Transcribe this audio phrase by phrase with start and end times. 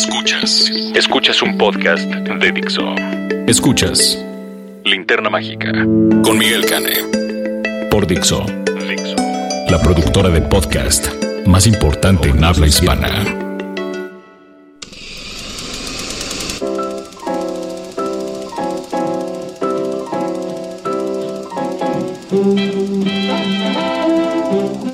[0.00, 0.70] Escuchas.
[0.94, 2.94] Escuchas un podcast de Dixo.
[3.46, 4.18] Escuchas
[4.82, 5.70] Linterna Mágica
[6.24, 6.94] con Miguel Cane.
[7.90, 8.46] Por Dixo.
[8.88, 9.16] Dixo.
[9.68, 11.06] La productora de podcast
[11.44, 13.24] más importante en habla hispana.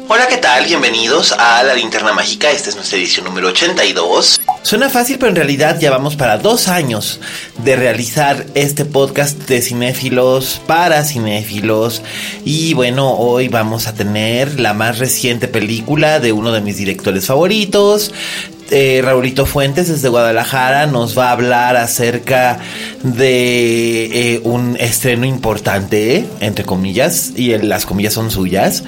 [0.08, 0.64] Hola, ¿qué tal?
[0.64, 2.50] Bienvenidos a La Linterna Mágica.
[2.50, 4.40] Esta es nuestra edición número 82.
[4.66, 7.20] Suena fácil, pero en realidad ya vamos para dos años
[7.62, 12.02] de realizar este podcast de cinéfilos para cinéfilos.
[12.44, 17.26] Y bueno, hoy vamos a tener la más reciente película de uno de mis directores
[17.26, 18.12] favoritos,
[18.70, 22.58] eh, Raulito Fuentes desde Guadalajara nos va a hablar acerca
[23.02, 28.82] de eh, un estreno importante, entre comillas, y las comillas son suyas,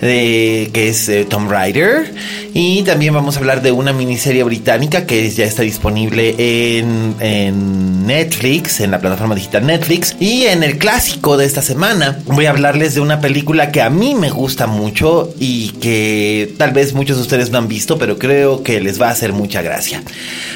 [0.00, 2.12] que es eh, Tom Rider.
[2.54, 6.34] Y también vamos a hablar de una miniserie británica que ya está disponible
[6.78, 10.14] en, en Netflix, en la plataforma digital Netflix.
[10.20, 13.90] Y en el clásico de esta semana voy a hablarles de una película que a
[13.90, 18.18] mí me gusta mucho y que tal vez muchos de ustedes no han visto, pero
[18.18, 20.02] creo que les va a hacer mucha gracia.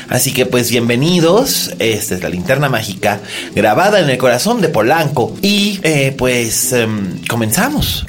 [0.08, 3.20] Así que pues bienvenidos, esta es la linterna mágica
[3.54, 8.06] grabada en el corazón de Polanco y eh, pues em, comenzamos.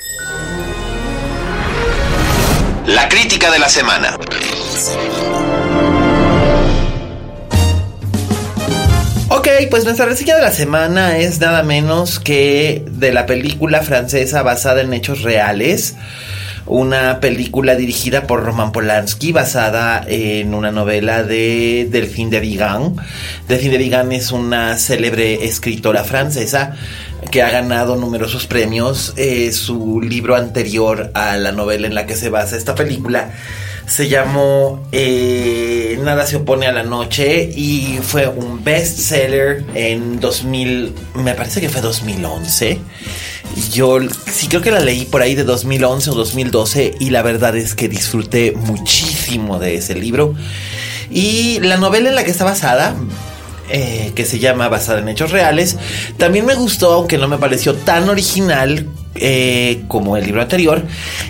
[2.86, 4.18] La crítica de la semana.
[9.32, 14.42] Ok, pues nuestra reseña de la semana es nada menos que de la película francesa
[14.42, 15.96] basada en hechos reales
[16.70, 22.96] una película dirigida por Roman Polanski basada en una novela de Delphine de Vigan.
[23.48, 26.76] Delphine de Vigan es una célebre escritora francesa
[27.32, 29.14] que ha ganado numerosos premios.
[29.18, 33.32] Eh, su libro anterior a la novela en la que se basa esta película
[33.90, 40.94] se llamó eh, Nada se opone a la noche y fue un bestseller en 2000,
[41.16, 42.80] me parece que fue 2011.
[43.74, 43.98] Yo
[44.32, 47.74] sí creo que la leí por ahí de 2011 o 2012 y la verdad es
[47.74, 50.36] que disfruté muchísimo de ese libro.
[51.10, 52.96] Y la novela en la que está basada,
[53.70, 55.78] eh, que se llama Basada en Hechos Reales,
[56.18, 60.84] también me gustó, aunque no me pareció tan original eh, como el libro anterior.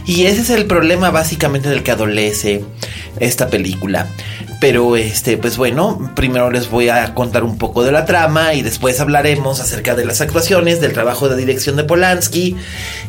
[0.05, 2.63] Y ese es el problema básicamente del que adolece
[3.19, 4.07] esta película.
[4.59, 8.61] Pero este, pues bueno, primero les voy a contar un poco de la trama y
[8.61, 12.57] después hablaremos acerca de las actuaciones, del trabajo de dirección de Polanski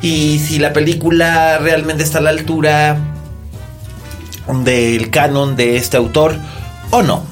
[0.00, 2.97] y si la película realmente está a la altura
[4.64, 6.37] del canon de este autor
[6.91, 7.25] o no.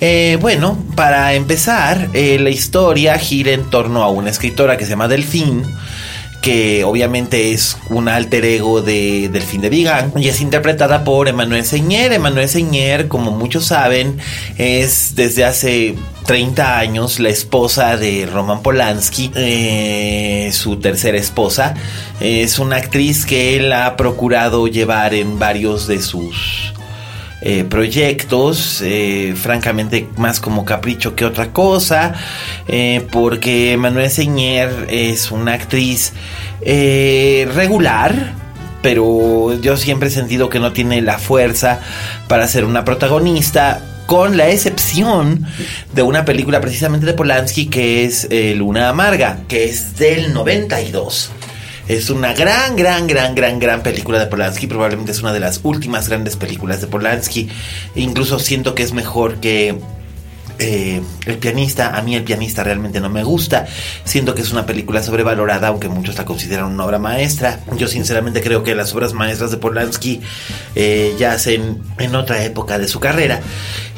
[0.00, 4.90] Eh, bueno, para empezar, eh, la historia gira en torno a una escritora que se
[4.90, 5.64] llama Delfín
[6.40, 11.64] que obviamente es un alter ego de Delfín de Vigan y es interpretada por Emmanuel
[11.64, 12.12] Señer.
[12.12, 14.18] Emmanuel Señer, como muchos saben,
[14.58, 15.94] es desde hace
[16.26, 21.74] 30 años la esposa de Roman Polanski, eh, su tercera esposa.
[22.20, 26.72] Es una actriz que él ha procurado llevar en varios de sus
[27.42, 32.12] eh, proyectos, eh, francamente más como capricho que otra cosa,
[32.68, 36.12] eh, porque Manuel Señer es una actriz
[36.62, 38.34] regular,
[38.82, 41.80] pero yo siempre he sentido que no tiene la fuerza
[42.28, 45.46] para ser una protagonista, con la excepción
[45.94, 51.30] de una película precisamente de Polanski que es Luna Amarga, que es del 92.
[51.90, 54.68] Es una gran, gran, gran, gran, gran película de Polanski.
[54.68, 57.48] Probablemente es una de las últimas grandes películas de Polanski.
[57.96, 59.76] incluso siento que es mejor que
[60.60, 63.66] eh, el pianista, a mí el pianista realmente no me gusta.
[64.04, 67.60] Siento que es una película sobrevalorada, aunque muchos la consideran una obra maestra.
[67.78, 70.20] Yo sinceramente creo que las obras maestras de Polanski
[70.74, 73.40] eh, ya hacen en otra época de su carrera.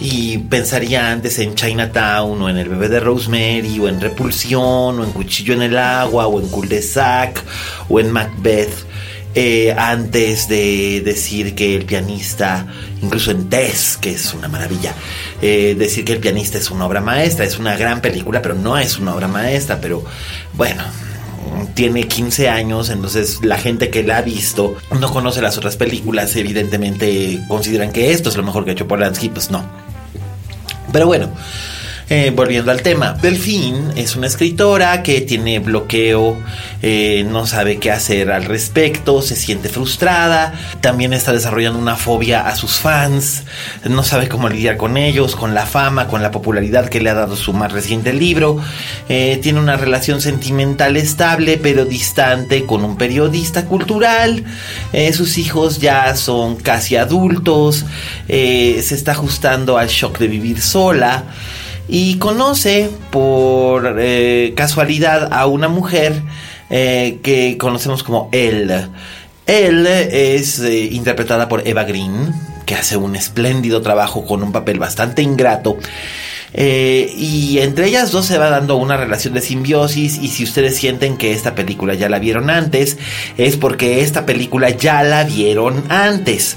[0.00, 5.05] Y pensaría antes en Chinatown, o en El bebé de Rosemary, o en Repulsión, o
[5.05, 7.43] en Cuchillo en el agua, o en Cul-de-Sac,
[7.88, 8.92] o en Macbeth.
[9.34, 12.67] Eh, antes de decir que el pianista,
[13.00, 14.94] incluso en Tess, que es una maravilla,
[15.40, 18.76] eh, decir que el pianista es una obra maestra, es una gran película, pero no
[18.76, 20.05] es una obra maestra, pero
[20.52, 20.82] bueno,
[21.75, 26.37] tiene 15 años, entonces la gente que la ha visto no conoce las otras películas,
[26.37, 29.64] evidentemente consideran que esto es lo mejor que ha hecho Polanski, pues no.
[30.93, 31.31] Pero bueno,
[32.14, 36.37] eh, volviendo al tema, Delfín es una escritora que tiene bloqueo,
[36.82, 42.47] eh, no sabe qué hacer al respecto, se siente frustrada, también está desarrollando una fobia
[42.47, 43.44] a sus fans,
[43.88, 47.14] no sabe cómo lidiar con ellos, con la fama, con la popularidad que le ha
[47.14, 48.61] dado su más reciente libro,
[49.08, 54.44] eh, tiene una relación sentimental estable pero distante con un periodista cultural,
[55.15, 57.87] sus hijos ya son casi adultos,
[58.29, 61.25] se está ajustando al shock de vivir sola,
[61.93, 66.23] y conoce por eh, casualidad a una mujer
[66.71, 68.73] eh, que conocemos como él.
[69.47, 72.33] Él es eh, interpretada por Eva Green,
[72.65, 75.77] que hace un espléndido trabajo con un papel bastante ingrato.
[76.55, 81.19] y entre ellas dos se va dando una relación de simbiosis y si ustedes sienten
[81.19, 82.97] que esta película ya la vieron antes,
[83.37, 86.56] es porque esta película ya la vieron antes.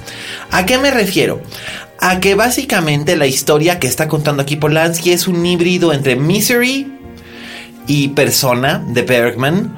[0.52, 1.42] ¿A qué me refiero?
[2.00, 6.92] A que básicamente la historia que está contando aquí Polanski es un híbrido entre Misery
[7.88, 9.76] y Persona de Bergman,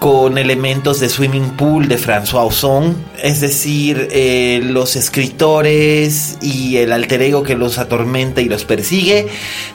[0.00, 6.92] con elementos de Swimming Pool de François Ozon, es decir, eh, los escritores y el
[6.92, 9.28] alter ego que los atormenta y los persigue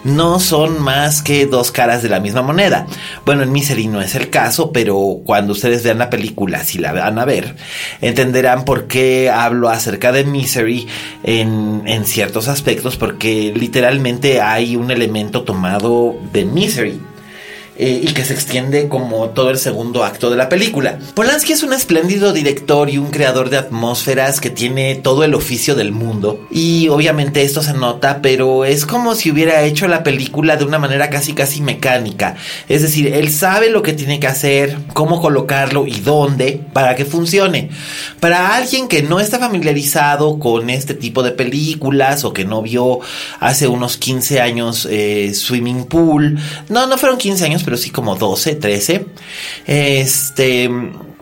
[0.04, 2.88] no son más que dos caras de la misma moneda.
[3.24, 6.92] Bueno, en Misery no es el caso, pero cuando ustedes vean la película, si la
[6.92, 7.56] van a ver,
[8.02, 10.88] entenderán por qué hablo acerca de Misery
[11.24, 17.00] en, en ciertos aspectos, porque literalmente hay un elemento tomado de Misery
[17.78, 20.98] eh, y que se extiende como todo el segundo acto de la película.
[21.14, 25.76] Polanski es un espléndido director y un creador de atmósferas que tiene todo el oficio
[25.76, 30.58] del mundo y obviamente esto se nota, pero es como si hubiera hecho la película
[30.58, 32.36] de una manera casi casi mecánica.
[32.70, 37.06] Es decir, él sabe lo que tiene que hacer, cómo colocarlo y dónde para que
[37.06, 37.70] funcione.
[38.20, 43.00] Para alguien que no está familiarizado con este tipo de películas o que no vio
[43.40, 46.40] hace unos 15 años eh, Swimming Pool,
[46.70, 49.06] no, no fueron 15 años, pero sí como 12, 13.
[49.66, 50.70] Este,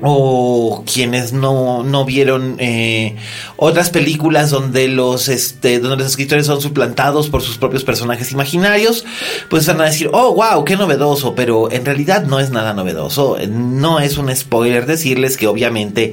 [0.05, 3.15] o quienes no, no vieron eh,
[3.55, 9.05] otras películas donde los, este, donde los escritores son suplantados por sus propios personajes imaginarios,
[9.49, 13.37] pues van a decir, oh, wow, qué novedoso, pero en realidad no es nada novedoso.
[13.47, 16.11] No es un spoiler decirles que obviamente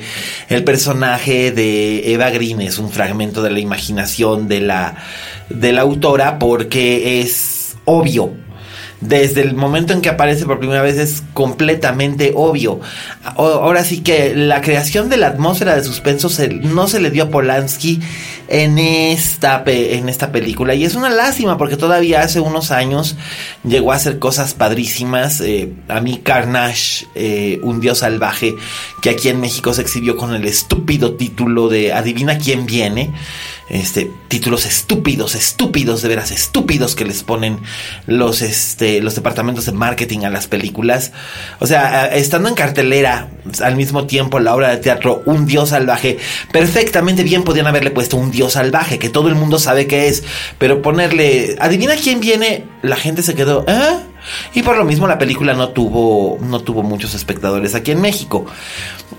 [0.49, 4.97] el personaje de Eva Green es un fragmento de la imaginación de la,
[5.49, 8.35] de la autora porque es obvio
[9.01, 12.81] desde el momento en que aparece por primera vez es completamente obvio.
[13.37, 16.29] Ahora sí que la creación de la atmósfera de suspenso
[16.63, 18.01] no se le dio a Polanski
[18.49, 20.75] en esta, en esta película.
[20.75, 23.17] Y es una lástima porque todavía hace unos años
[23.65, 25.41] llegó a hacer cosas padrísimas.
[25.41, 28.55] Eh, a mí Carnage, eh, un dios salvaje,
[29.01, 33.11] que aquí en México se exhibió con el estúpido título de Adivina quién viene
[33.71, 37.61] este, títulos estúpidos, estúpidos, de veras estúpidos que les ponen
[38.07, 41.13] los, este, los departamentos de marketing a las películas.
[41.61, 43.29] O sea, estando en cartelera
[43.63, 46.19] al mismo tiempo la obra de teatro Un Dios Salvaje,
[46.53, 50.25] perfectamente bien podían haberle puesto Un Dios Salvaje, que todo el mundo sabe que es,
[50.59, 53.99] pero ponerle, adivina quién viene, la gente se quedó, ¿eh?
[54.55, 58.47] Y por lo mismo la película no tuvo, no tuvo muchos espectadores aquí en México.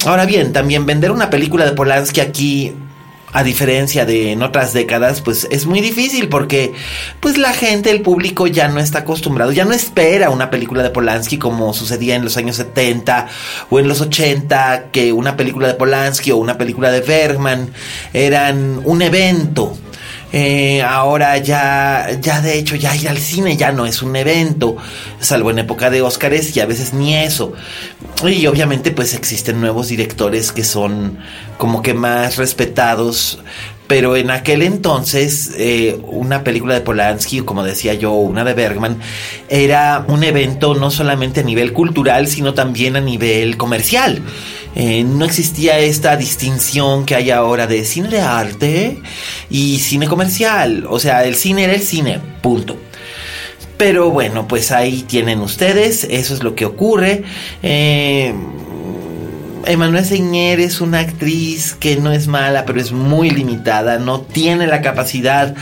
[0.06, 2.74] Ahora bien, también vender una película de Polanski aquí
[3.33, 6.73] a diferencia de en otras décadas, pues es muy difícil porque
[7.19, 10.90] pues la gente, el público ya no está acostumbrado, ya no espera una película de
[10.90, 13.28] Polanski como sucedía en los años 70
[13.69, 17.73] o en los 80, que una película de Polanski o una película de Bergman
[18.14, 19.78] eran un evento
[20.33, 24.78] eh, ahora ya, ya de hecho, ya ir al cine ya no es un evento,
[25.19, 27.54] salvo en época de Óscares y a veces ni eso.
[28.26, 31.18] Y obviamente pues existen nuevos directores que son
[31.57, 33.40] como que más respetados
[33.92, 39.00] pero en aquel entonces eh, una película de Polanski, como decía yo, una de Bergman,
[39.50, 44.21] era un evento no solamente a nivel cultural, sino también a nivel comercial.
[44.75, 49.01] Eh, no existía esta distinción que hay ahora de cine de arte
[49.49, 50.85] y cine comercial.
[50.90, 52.78] O sea, el cine era el cine, punto.
[53.78, 57.23] Pero bueno, pues ahí tienen ustedes, eso es lo que ocurre.
[57.63, 58.33] Eh,
[59.66, 64.68] Emanuel Señer es una actriz que no es mala, pero es muy limitada, no tiene
[64.68, 65.56] la capacidad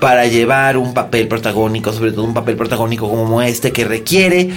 [0.00, 4.50] para llevar un papel protagónico, sobre todo un papel protagónico como este, que requiere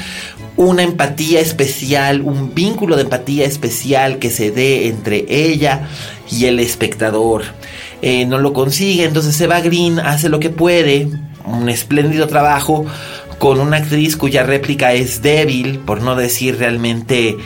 [0.55, 5.87] una empatía especial, un vínculo de empatía especial que se dé entre ella
[6.29, 7.43] y el espectador.
[8.01, 11.07] Eh, no lo consigue, entonces Eva Green hace lo que puede,
[11.45, 12.85] un espléndido trabajo
[13.39, 17.37] con una actriz cuya réplica es débil, por no decir realmente eh,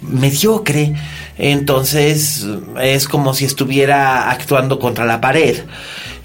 [0.00, 0.94] mediocre.
[1.38, 2.46] Entonces
[2.80, 5.64] es como si estuviera actuando contra la pared.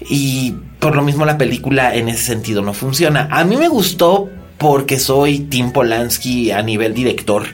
[0.08, 3.28] Y por lo mismo la película en ese sentido no funciona.
[3.30, 7.46] A mí me gustó porque soy Tim Polanski a nivel director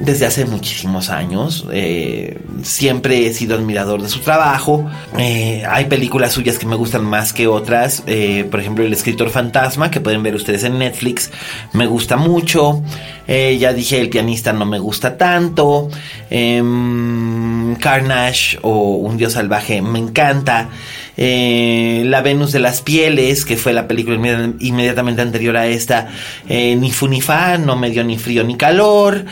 [0.00, 1.66] desde hace muchísimos años.
[1.72, 4.88] Eh, siempre he sido admirador de su trabajo.
[5.18, 8.02] Eh, hay películas suyas que me gustan más que otras.
[8.06, 11.30] Eh, por ejemplo, El escritor fantasma, que pueden ver ustedes en Netflix,
[11.74, 12.82] me gusta mucho.
[13.28, 15.88] ya dije, El pianista no me gusta tanto.
[16.30, 20.70] Em, Carnage o Un dios salvaje me encanta.
[21.16, 24.16] La Venus de las Pieles, que fue la película
[24.60, 26.08] inmediatamente anterior a esta,
[26.48, 29.24] ni fu ni fa, no me dio ni frío ni calor.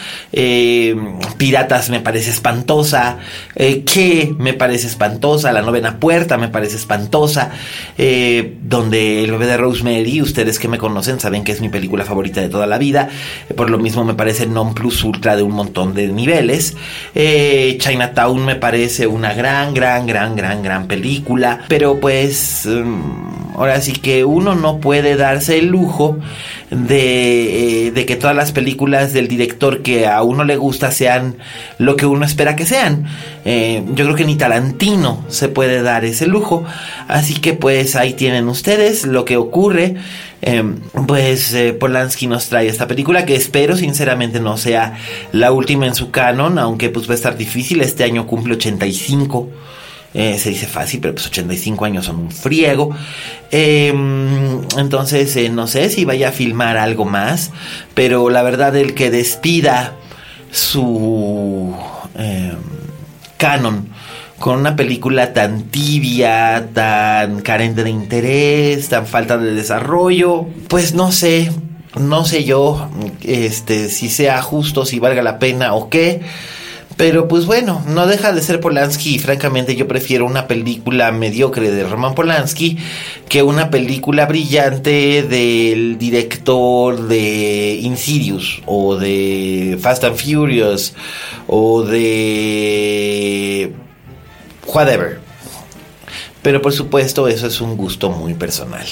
[1.39, 3.19] Piratas me parece espantosa,
[3.55, 7.51] eh, que me parece espantosa, La novena puerta me parece espantosa,
[7.97, 12.05] eh, donde El bebé de Rosemary, ustedes que me conocen saben que es mi película
[12.05, 13.09] favorita de toda la vida,
[13.57, 16.77] por lo mismo me parece non plus ultra de un montón de niveles,
[17.15, 23.81] eh, Chinatown me parece una gran, gran, gran, gran, gran película, pero pues mm, ahora
[23.81, 26.19] sí que uno no puede darse el lujo
[26.71, 31.37] de, de que todas las películas del director que a uno le gusta sean
[31.79, 33.07] lo que uno espera que sean.
[33.45, 36.65] Eh, yo creo que ni Tarantino se puede dar ese lujo.
[37.07, 39.97] Así que pues ahí tienen ustedes lo que ocurre.
[40.41, 40.63] Eh,
[41.07, 44.97] pues eh, Polanski nos trae esta película que espero sinceramente no sea
[45.33, 47.81] la última en su canon, aunque pues va a estar difícil.
[47.81, 49.49] Este año cumple 85.
[50.39, 52.91] Se dice fácil, pero pues 85 años son un friego.
[53.51, 57.53] entonces, no sé si vaya a filmar algo más,
[57.95, 59.95] pero la verdad, el que despida
[60.51, 61.75] su
[62.19, 62.53] eh,
[63.37, 63.89] canon
[64.39, 71.11] con una película tan tibia, tan carente de interés, tan falta de desarrollo, pues no
[71.11, 71.51] sé,
[71.99, 72.89] no sé yo
[73.23, 76.21] este si sea justo, si valga la pena o qué.
[76.99, 81.71] Pero pues bueno, no deja de ser Polanski y francamente yo prefiero una película mediocre
[81.71, 82.77] de Roman Polanski
[83.29, 90.93] que una película brillante del director de Insidious o de Fast and Furious
[91.47, 93.73] o de
[94.67, 95.18] whatever.
[96.49, 98.87] Pero por supuesto eso es un gusto muy personal.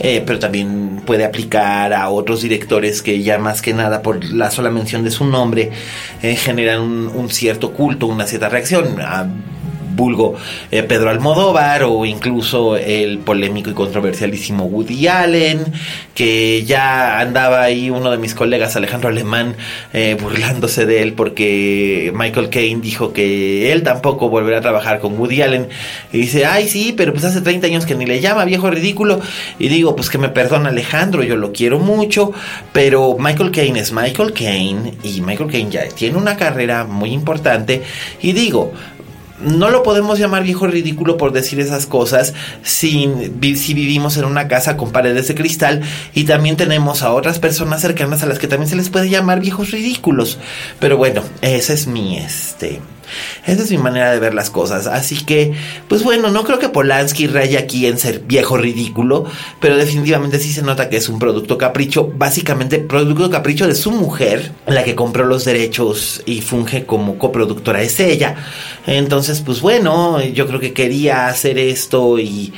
[0.00, 4.50] Eh, pero también puede aplicar a otros directores que ya más que nada por la
[4.50, 5.70] sola mención de su nombre
[6.22, 8.96] eh, generan un, cierto culto, una cierta reacción.
[9.98, 10.36] Vulgo
[10.70, 15.64] eh, Pedro Almodóvar o incluso el polémico y controversialísimo Woody Allen,
[16.14, 19.56] que ya andaba ahí uno de mis colegas, Alejandro Alemán,
[19.92, 25.18] eh, burlándose de él porque Michael Caine dijo que él tampoco volverá a trabajar con
[25.18, 25.68] Woody Allen.
[26.12, 29.20] Y dice, ay sí, pero pues hace 30 años que ni le llama, viejo ridículo.
[29.58, 32.32] Y digo, pues que me perdona Alejandro, yo lo quiero mucho,
[32.72, 37.82] pero Michael Caine es Michael Caine y Michael Caine ya tiene una carrera muy importante.
[38.22, 38.72] Y digo,
[39.40, 44.48] no lo podemos llamar viejo ridículo por decir esas cosas sin, si vivimos en una
[44.48, 45.82] casa con paredes de cristal
[46.14, 49.40] y también tenemos a otras personas cercanas a las que también se les puede llamar
[49.40, 50.38] viejos ridículos.
[50.80, 52.80] Pero bueno, ese es mi este
[53.46, 54.86] esa es mi manera de ver las cosas.
[54.86, 55.54] Así que,
[55.88, 59.24] pues bueno, no creo que Polanski raya aquí en ser viejo ridículo,
[59.60, 63.90] pero definitivamente sí se nota que es un producto capricho, básicamente producto capricho de su
[63.90, 68.36] mujer, la que compró los derechos y funge como coproductora es ella.
[68.86, 72.52] Entonces, pues bueno, yo creo que quería hacer esto y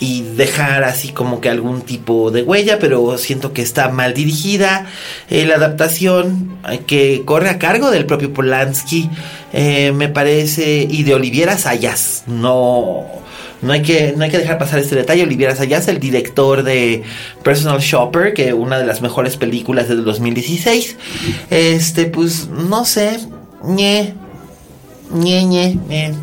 [0.00, 4.86] y dejar así como que algún tipo de huella, pero siento que está mal dirigida.
[5.30, 9.08] Eh, la adaptación eh, que corre a cargo del propio Polanski
[9.52, 12.24] eh, me parece y de Oliviera Sayas.
[12.26, 13.04] No,
[13.62, 15.22] no hay que no hay que dejar pasar este detalle.
[15.22, 17.02] Oliviera Sayas, el director de
[17.42, 20.96] Personal Shopper, que una de las mejores películas del 2016.
[21.50, 23.20] Este, pues no sé,
[23.62, 24.14] ñe,
[25.12, 26.14] ñe, ñe, ñe.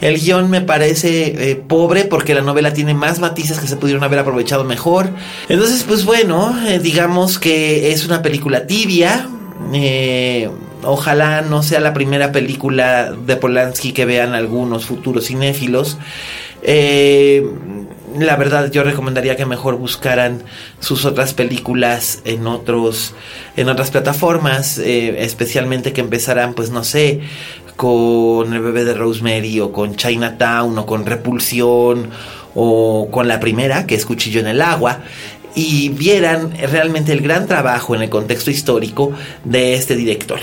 [0.00, 4.04] El guion me parece eh, pobre porque la novela tiene más matices que se pudieron
[4.04, 5.10] haber aprovechado mejor.
[5.48, 9.28] Entonces, pues bueno, eh, digamos que es una película tibia.
[9.72, 10.48] Eh,
[10.84, 15.98] ojalá no sea la primera película de Polanski que vean algunos futuros cinéfilos.
[18.18, 20.44] la verdad yo recomendaría que mejor buscaran
[20.78, 23.14] sus otras películas en otros
[23.56, 27.20] en otras plataformas especialmente que empezaran pues no sé
[27.78, 32.10] con El bebé de Rosemary o con Chinatown o con Repulsión
[32.56, 34.98] o con la primera, que es Cuchillo en el agua,
[35.54, 39.12] y vieran realmente el gran trabajo en el contexto histórico
[39.44, 40.40] de este director.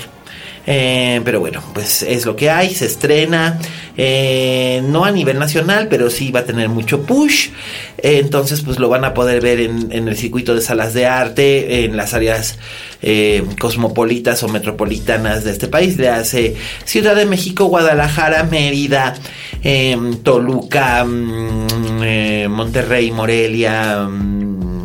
[0.67, 3.59] Eh, pero bueno, pues es lo que hay, se estrena,
[3.97, 7.49] eh, no a nivel nacional, pero sí va a tener mucho push.
[7.97, 11.85] Eh, entonces, pues lo van a poder ver en, el circuito de salas de arte,
[11.85, 12.57] en las áreas
[13.59, 15.97] cosmopolitas o metropolitanas de este país.
[15.97, 16.55] Le hace
[16.85, 19.13] Ciudad de México, Guadalajara, Mérida,
[20.23, 24.09] Toluca, mm, Monterrey, Morelia.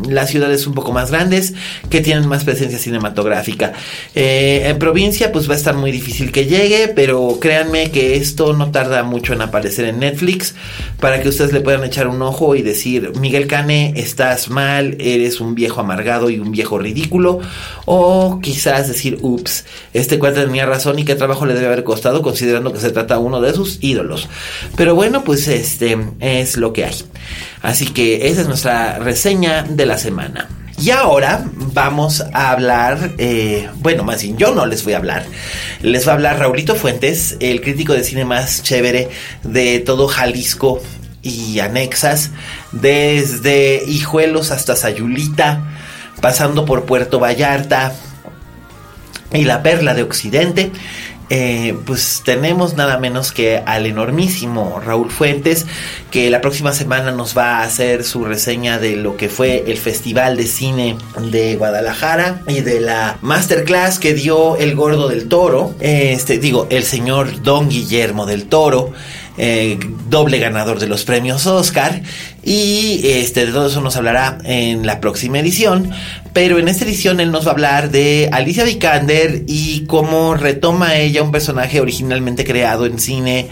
[0.09, 1.53] Las ciudades un poco más grandes
[1.89, 3.73] que tienen más presencia cinematográfica.
[4.15, 8.53] Eh, en provincia pues va a estar muy difícil que llegue, pero créanme que esto
[8.53, 10.55] no tarda mucho en aparecer en Netflix
[10.99, 15.41] para que ustedes le puedan echar un ojo y decir, Miguel Cane, estás mal, eres
[15.41, 17.39] un viejo amargado y un viejo ridículo,
[17.85, 22.21] o quizás decir, ups, este cuate tenía razón y qué trabajo le debe haber costado
[22.21, 24.29] considerando que se trata uno de sus ídolos.
[24.75, 26.95] Pero bueno, pues este es lo que hay.
[27.61, 30.47] Así que esa es nuestra reseña de la semana.
[30.81, 35.25] Y ahora vamos a hablar, eh, bueno, más bien yo no les voy a hablar,
[35.83, 39.09] les va a hablar Raulito Fuentes, el crítico de cine más chévere
[39.43, 40.81] de todo Jalisco
[41.21, 42.31] y anexas,
[42.71, 45.61] desde Hijuelos hasta Sayulita,
[46.19, 47.93] pasando por Puerto Vallarta
[49.33, 50.71] y la Perla de Occidente.
[51.33, 55.65] Eh, pues tenemos nada menos que al enormísimo Raúl Fuentes,
[56.11, 59.77] que la próxima semana nos va a hacer su reseña de lo que fue el
[59.77, 60.97] Festival de Cine
[61.31, 66.83] de Guadalajara y de la masterclass que dio el Gordo del Toro, este digo, el
[66.83, 68.91] señor Don Guillermo del Toro.
[69.37, 72.01] Eh, doble ganador de los premios Oscar.
[72.43, 75.89] Y este, de todo eso nos hablará en la próxima edición.
[76.33, 80.95] Pero en esta edición él nos va a hablar de Alicia Vikander y cómo retoma
[80.95, 83.49] ella un personaje originalmente creado en cine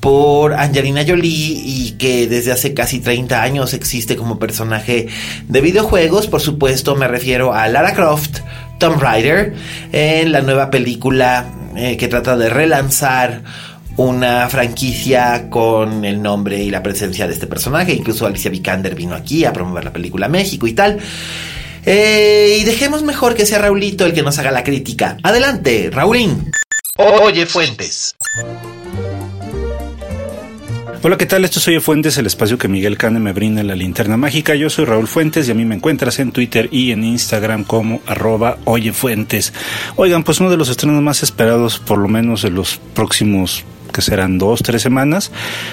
[0.00, 5.06] por Angelina Jolie y que desde hace casi 30 años existe como personaje
[5.46, 6.26] de videojuegos.
[6.26, 8.40] Por supuesto, me refiero a Lara Croft,
[8.78, 9.54] Tomb Raider,
[9.92, 13.42] en la nueva película eh, que trata de relanzar
[13.96, 17.94] una franquicia con el nombre y la presencia de este personaje.
[17.94, 20.98] Incluso Alicia Vikander vino aquí a promover la película México y tal.
[21.86, 25.18] Eh, y dejemos mejor que sea Raulito el que nos haga la crítica.
[25.22, 26.50] Adelante, Raulín.
[26.96, 28.16] Oye, Fuentes.
[31.02, 31.44] Hola, ¿qué tal?
[31.44, 34.56] Esto es Oye Fuentes, el espacio que Miguel Cane me brinda en la linterna mágica.
[34.56, 38.00] Yo soy Raúl Fuentes y a mí me encuentras en Twitter y en Instagram como
[38.06, 39.52] arroba Oye Fuentes.
[39.94, 44.02] Oigan, pues uno de los estrenos más esperados, por lo menos de los próximos que
[44.02, 45.30] serán dos, tres semanas,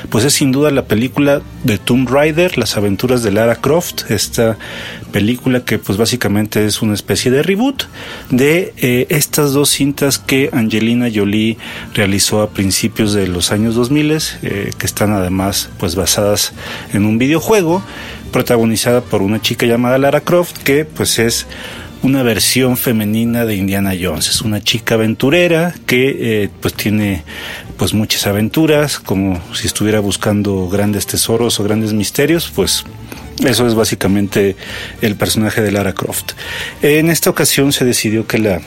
[0.09, 4.57] pues es sin duda la película de Tomb Raider, las aventuras de Lara Croft, esta
[5.11, 7.83] película que pues básicamente es una especie de reboot
[8.29, 11.57] de eh, estas dos cintas que Angelina Jolie
[11.93, 14.03] realizó a principios de los años 2000,
[14.41, 16.53] eh, que están además pues basadas
[16.93, 17.83] en un videojuego
[18.31, 21.45] protagonizada por una chica llamada Lara Croft que pues es
[22.03, 24.27] una versión femenina de Indiana Jones.
[24.27, 27.23] Es una chica aventurera que eh, pues tiene
[27.77, 32.85] pues muchas aventuras, como si estuviera buscando grandes tesoros o grandes misterios, pues
[33.43, 34.55] eso es básicamente
[35.01, 36.33] el personaje de Lara Croft.
[36.81, 38.61] En esta ocasión se decidió que la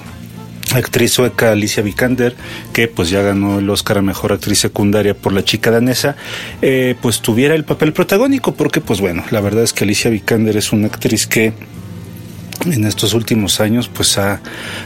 [0.75, 2.35] actriz sueca Alicia Vikander,
[2.73, 6.17] que pues ya ganó el Oscar a Mejor Actriz Secundaria por La Chica Danesa,
[6.63, 10.57] eh, pues tuviera el papel protagónico, porque pues bueno, la verdad es que Alicia Vikander
[10.57, 11.53] es una actriz que
[12.65, 14.41] en estos últimos años pues ha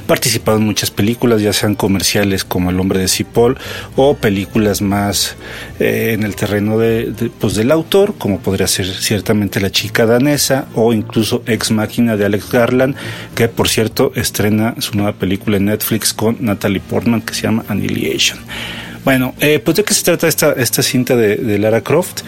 [0.07, 3.59] participado en muchas películas, ya sean comerciales como El hombre de Cipoll
[3.97, 5.37] o películas más
[5.79, 10.67] eh, en el terreno de, pues del autor, como podría ser ciertamente La chica danesa
[10.75, 12.97] o incluso Ex Máquina de Alex Garland,
[13.35, 17.65] que por cierto estrena su nueva película en Netflix con Natalie Portman que se llama
[17.69, 18.39] Annihilation.
[19.05, 22.21] Bueno, eh, pues de qué se trata esta, esta cinta de, Lara Croft.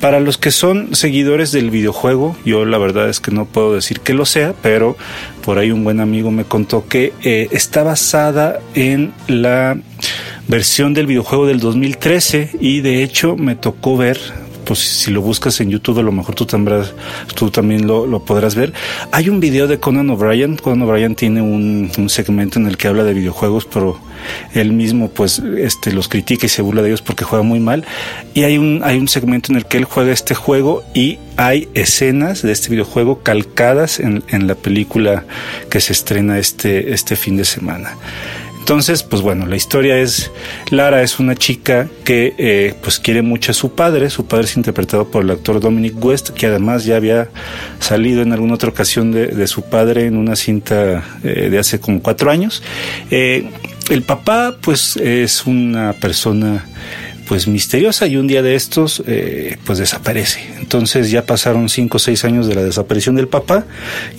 [0.00, 4.00] Para los que son seguidores del videojuego, yo la verdad es que no puedo decir
[4.00, 4.96] que lo sea, pero
[5.44, 9.78] por ahí un buen amigo me contó que eh, está basada en la
[10.48, 14.18] versión del videojuego del 2013 y de hecho me tocó ver
[14.66, 16.46] pues si lo buscas en YouTube a lo mejor tú,
[17.34, 18.72] tú también lo, podrás ver.
[19.12, 20.56] Hay un video de Conan O'Brien.
[20.56, 23.98] Conan O'Brien tiene un, segmento en el que habla de videojuegos, pero
[24.52, 27.84] él mismo pues este los critica y se burla de ellos porque juega muy mal.
[28.34, 31.68] Y hay un, hay un segmento en el que él juega este juego y hay
[31.74, 35.24] escenas de este videojuego calcadas en, en la película
[35.70, 37.96] que se estrena este, este fin de semana.
[38.66, 40.32] Entonces, pues bueno, la historia es,
[40.72, 44.56] Lara es una chica que eh, pues quiere mucho a su padre, su padre es
[44.56, 47.28] interpretado por el actor Dominic West, que además ya había
[47.78, 52.02] salido en alguna otra ocasión de, su padre en una cinta eh, de hace como
[52.02, 52.60] cuatro años.
[53.12, 53.48] Eh,
[53.88, 56.66] el papá pues es una persona
[57.26, 60.40] pues misteriosa y un día de estos eh, pues desaparece.
[60.58, 63.64] Entonces ya pasaron cinco o seis años de la desaparición del papá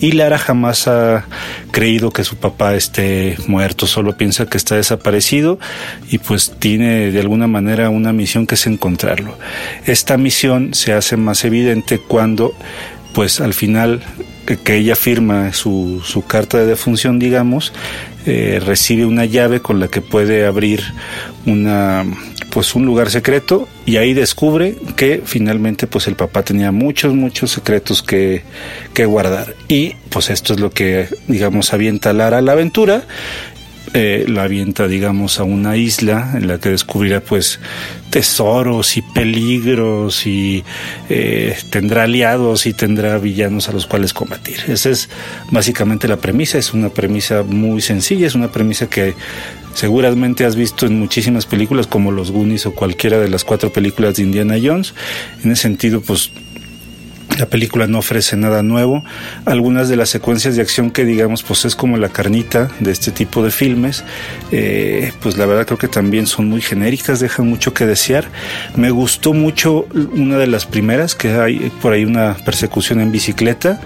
[0.00, 1.26] y Lara jamás ha
[1.70, 5.58] creído que su papá esté muerto, solo piensa que está desaparecido
[6.10, 9.38] y pues tiene de alguna manera una misión que es encontrarlo.
[9.86, 12.54] Esta misión se hace más evidente cuando
[13.14, 14.02] pues al final
[14.64, 17.72] que ella firma su, su carta de defunción, digamos,
[18.26, 20.82] eh, recibe una llave con la que puede abrir
[21.46, 22.04] una
[22.50, 27.50] pues un lugar secreto y ahí descubre que finalmente pues el papá tenía muchos muchos
[27.50, 28.42] secretos que,
[28.94, 29.54] que guardar.
[29.68, 33.04] Y pues esto es lo que digamos avienta Lara a la aventura
[33.94, 37.60] eh, la avienta, digamos, a una isla en la que descubrirá, pues,
[38.10, 40.64] tesoros y peligros y
[41.08, 44.58] eh, tendrá aliados y tendrá villanos a los cuales combatir.
[44.68, 45.08] Esa es
[45.50, 49.14] básicamente la premisa, es una premisa muy sencilla, es una premisa que
[49.74, 54.16] seguramente has visto en muchísimas películas como Los Goonies o cualquiera de las cuatro películas
[54.16, 54.94] de Indiana Jones.
[55.44, 56.32] En ese sentido, pues
[57.36, 59.04] la película no ofrece nada nuevo.
[59.44, 63.10] Algunas de las secuencias de acción que digamos pues es como la carnita de este
[63.10, 64.04] tipo de filmes,
[64.50, 68.26] eh, pues la verdad creo que también son muy genéricas, dejan mucho que desear.
[68.76, 73.80] Me gustó mucho una de las primeras, que hay por ahí una persecución en bicicleta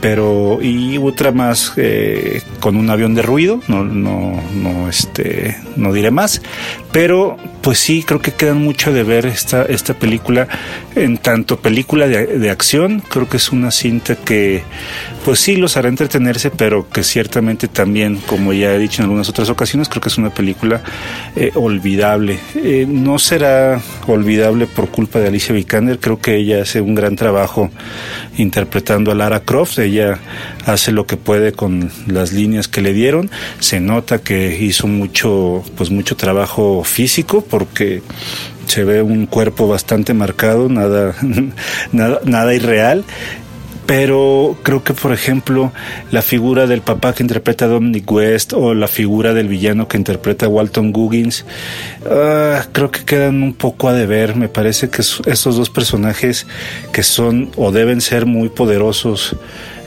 [0.00, 5.94] pero y otra más eh, con un avión de ruido no no no este no
[5.94, 6.42] diré más
[6.94, 10.46] pero pues sí creo que quedan mucho de ver esta esta película.
[10.94, 14.62] En tanto película de, de acción creo que es una cinta que
[15.24, 19.28] pues sí los hará entretenerse pero que ciertamente también como ya he dicho en algunas
[19.28, 20.82] otras ocasiones creo que es una película
[21.34, 22.38] eh, olvidable.
[22.54, 25.98] Eh, no será olvidable por culpa de Alicia Vikander.
[25.98, 27.70] Creo que ella hace un gran trabajo
[28.36, 29.80] interpretando a Lara Croft.
[29.80, 30.20] Ella
[30.66, 33.30] hace lo que puede con las líneas que le dieron.
[33.60, 38.02] Se nota que hizo mucho, pues mucho trabajo físico porque
[38.66, 41.14] se ve un cuerpo bastante marcado, nada,
[41.92, 43.04] nada, nada irreal
[43.86, 45.72] pero creo que por ejemplo
[46.10, 50.48] la figura del papá que interpreta Dominic West o la figura del villano que interpreta
[50.48, 51.44] Walton Goggins
[52.06, 56.46] uh, creo que quedan un poco a deber me parece que esos dos personajes
[56.92, 59.36] que son o deben ser muy poderosos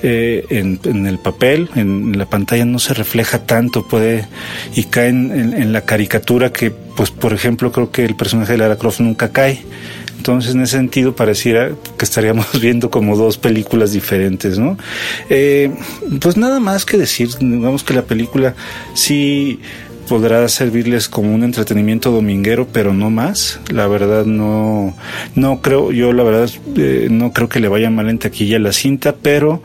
[0.10, 4.26] eh, en, el papel, en, la pantalla no se refleja tanto, puede
[4.74, 8.78] y cae en, la caricatura que, pues, por ejemplo, creo que el personaje de Lara
[8.78, 9.65] Croft nunca cae.
[10.15, 14.78] Entonces, en ese sentido, pareciera que estaríamos viendo como dos películas diferentes, ¿no?
[15.30, 15.76] Eh,
[16.22, 18.56] pues nada más que decir, digamos que la película
[18.93, 19.60] sí
[20.08, 23.60] podrá servirles como un entretenimiento dominguero, pero no más.
[23.70, 24.96] La verdad no,
[25.36, 28.72] no creo, yo la verdad eh, no creo que le vaya mal en taquilla la
[28.72, 29.62] cinta, pero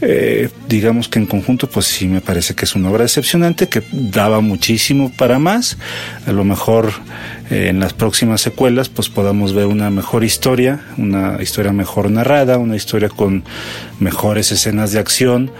[0.00, 3.82] eh, digamos que en conjunto pues sí me parece que es una obra decepcionante, que
[3.90, 5.78] daba muchísimo para más.
[6.26, 6.92] A lo mejor
[7.50, 12.58] eh, en las próximas secuelas pues podamos ver una mejor historia, una historia mejor narrada,
[12.58, 13.44] una historia con
[13.98, 15.50] mejores escenas de acción,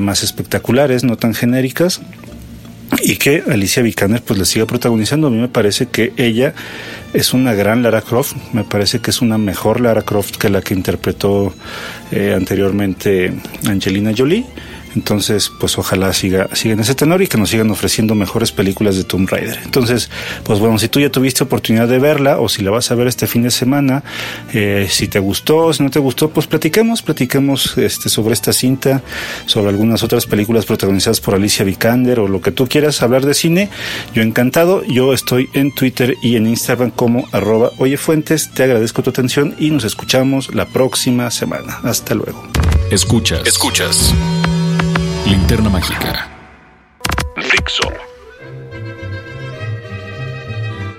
[0.00, 2.00] más espectaculares, no tan genéricas
[3.02, 5.28] y que Alicia Vikander pues le siga protagonizando.
[5.28, 6.54] A mí me parece que ella
[7.12, 10.62] es una gran Lara Croft, me parece que es una mejor Lara Croft que la
[10.62, 11.54] que interpretó
[12.10, 13.32] eh, anteriormente
[13.66, 14.46] Angelina Jolie
[14.94, 18.96] entonces, pues ojalá siga, siga en ese tenor y que nos sigan ofreciendo mejores películas
[18.96, 19.60] de Tomb Raider.
[19.64, 20.10] Entonces,
[20.44, 23.06] pues bueno, si tú ya tuviste oportunidad de verla o si la vas a ver
[23.06, 24.02] este fin de semana,
[24.52, 29.02] eh, si te gustó, si no te gustó, pues platiquemos, platiquemos este, sobre esta cinta,
[29.46, 33.34] sobre algunas otras películas protagonizadas por Alicia Vikander o lo que tú quieras hablar de
[33.34, 33.70] cine.
[34.14, 38.50] Yo encantado, yo estoy en Twitter y en Instagram como arroba oyefuentes.
[38.52, 41.78] Te agradezco tu atención y nos escuchamos la próxima semana.
[41.82, 42.48] Hasta luego.
[42.90, 43.46] Escuchas.
[43.46, 44.14] Escuchas.
[45.28, 46.26] Linterna Mágica.
[47.36, 47.82] Fixo.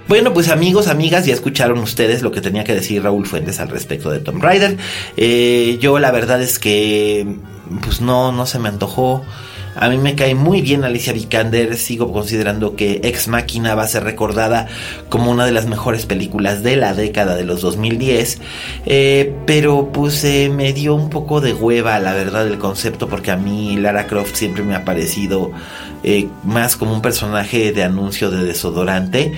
[0.07, 3.69] Bueno, pues amigos, amigas, ya escucharon ustedes lo que tenía que decir Raúl Fuentes al
[3.69, 4.77] respecto de Tom Raider.
[5.17, 7.25] Eh, yo la verdad es que,
[7.81, 9.25] pues no, no se me antojó.
[9.81, 13.87] A mí me cae muy bien Alicia Vikander, sigo considerando que Ex Máquina va a
[13.87, 14.67] ser recordada
[15.07, 18.41] como una de las mejores películas de la década de los 2010,
[18.85, 23.31] eh, pero pues eh, me dio un poco de hueva la verdad el concepto porque
[23.31, 25.53] a mí Lara Croft siempre me ha parecido
[26.03, 29.31] eh, más como un personaje de anuncio de desodorante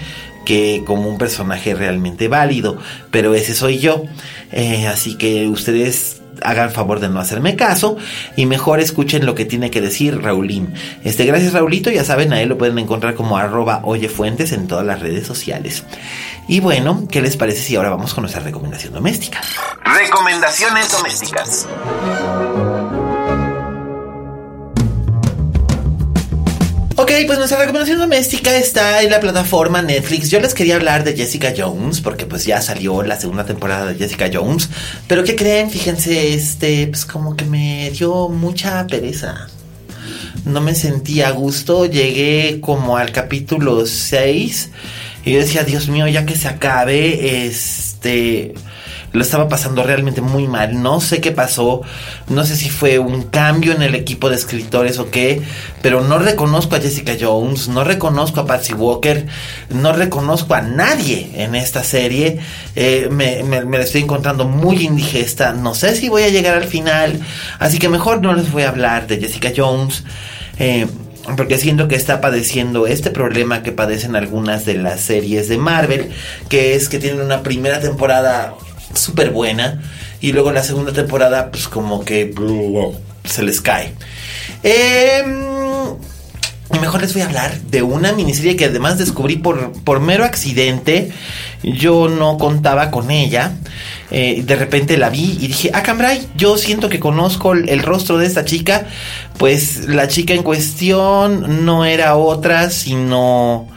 [0.43, 2.80] que como un personaje realmente válido,
[3.12, 4.06] pero ese soy yo.
[4.89, 7.98] así que ustedes hagan favor de no hacerme caso
[8.36, 10.74] y mejor escuchen lo que tiene que decir Raulín.
[11.04, 14.86] Este, gracias Raulito, ya saben, a él lo pueden encontrar como arroba oyefuentes en todas
[14.86, 15.84] las redes sociales.
[16.48, 19.41] Y bueno, ¿qué les parece si ahora vamos con nuestra recomendación doméstica?
[19.84, 21.67] Recomendaciones domésticas.
[27.02, 30.30] Ok, pues nuestra recomendación doméstica está en la plataforma Netflix.
[30.30, 33.96] Yo les quería hablar de Jessica Jones, porque pues ya salió la segunda temporada de
[33.96, 34.70] Jessica Jones.
[35.08, 35.72] Pero ¿qué creen?
[35.72, 39.48] Fíjense, este, pues como que me dio mucha pereza.
[40.46, 41.88] No me sentí a gusto.
[41.88, 44.70] Llegué como al capítulo 6.
[45.26, 48.54] Y yo decía, Dios mío, ya que se acabe, este
[49.13, 50.82] lo estaba pasando realmente muy mal.
[50.82, 51.82] No sé qué pasó,
[52.30, 55.41] no sé si fue un cambio en el equipo de escritores o qué,
[55.82, 59.26] pero no reconozco a Jessica Jones, no reconozco a Patsy Walker,
[59.69, 62.39] no reconozco a nadie en esta serie.
[62.76, 66.65] Eh, me, me, la estoy encontrando muy indigesta, no sé si voy a llegar al
[66.65, 67.19] final,
[67.60, 70.04] así que mejor no les voy a hablar de Jessica Jones.
[70.60, 70.88] Eh,
[71.38, 76.12] porque siento que está padeciendo este problema que padecen algunas de las series de Marvel,
[76.50, 78.56] que es que tienen una primera temporada
[78.93, 79.82] súper buena.
[80.19, 82.34] Y luego la segunda temporada, pues como que
[83.23, 83.93] se les cae.
[84.63, 85.51] Em,
[86.80, 91.12] mejor les voy a hablar de una miniserie que además descubrí por, por mero accidente.
[91.63, 93.54] Yo no contaba con ella.
[94.10, 98.17] Eh, de repente la vi y dije, ah, Cambrai, yo siento que conozco el, rostro
[98.17, 98.88] de esta chica.
[99.38, 103.67] Pues la chica en cuestión no era otra, sino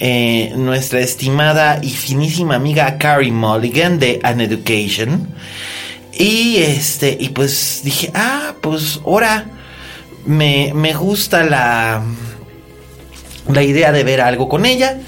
[0.00, 5.28] eh, nuestra estimada y finísima amiga Carrie Mulligan de An Education.
[6.12, 9.46] Y este, y pues dije, ah, pues ahora
[10.24, 12.02] me, me gusta la,
[13.52, 14.98] la idea de ver algo con ella.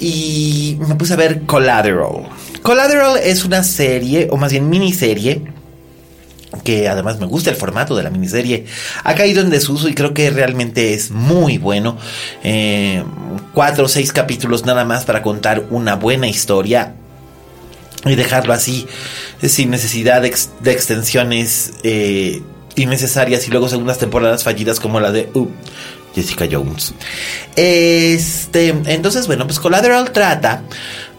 [0.00, 2.28] Y me puse a ver Collateral.
[2.62, 5.42] Collateral es una serie, o más bien miniserie,
[6.68, 8.66] que además me gusta el formato de la miniserie,
[9.02, 11.96] ha caído en desuso y creo que realmente es muy bueno.
[12.44, 13.02] Eh,
[13.54, 16.92] cuatro o seis capítulos nada más para contar una buena historia
[18.04, 18.86] y dejarlo así
[19.42, 22.42] sin necesidad de, extensiones eh,
[22.76, 25.48] innecesarias y luego segundas temporadas fallidas como la de uh,
[26.14, 26.92] Jessica Jones.
[27.56, 30.64] Este, entonces, bueno, pues Collateral trata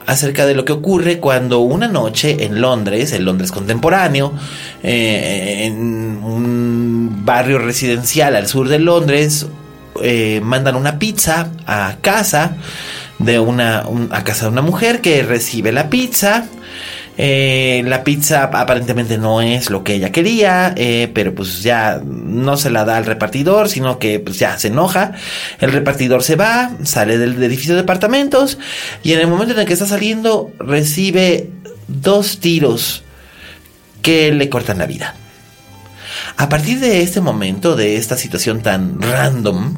[0.09, 4.33] acerca de lo que ocurre cuando una noche en Londres, en Londres contemporáneo,
[4.81, 9.45] eh, en un barrio residencial al sur de Londres,
[10.01, 12.55] eh, mandan una pizza a casa
[13.19, 16.47] de una a casa de una mujer que recibe la pizza
[17.21, 22.55] eh, la pizza aparentemente no es lo que ella quería, eh, pero pues ya no
[22.55, 25.11] se la da al repartidor, sino que pues ya se enoja.
[25.59, 28.57] El repartidor se va, sale del edificio de departamentos
[29.03, 31.49] y en el momento en el que está saliendo recibe
[31.89, 33.03] dos tiros
[34.01, 35.13] que le cortan la vida.
[36.37, 39.75] A partir de este momento, de esta situación tan random,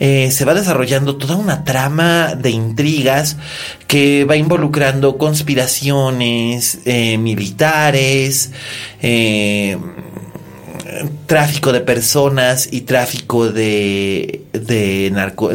[0.00, 3.36] eh, se va desarrollando toda una trama de intrigas
[3.86, 8.52] que va involucrando conspiraciones eh, militares,
[9.02, 9.76] eh,
[11.26, 15.10] tráfico de personas y tráfico de, de,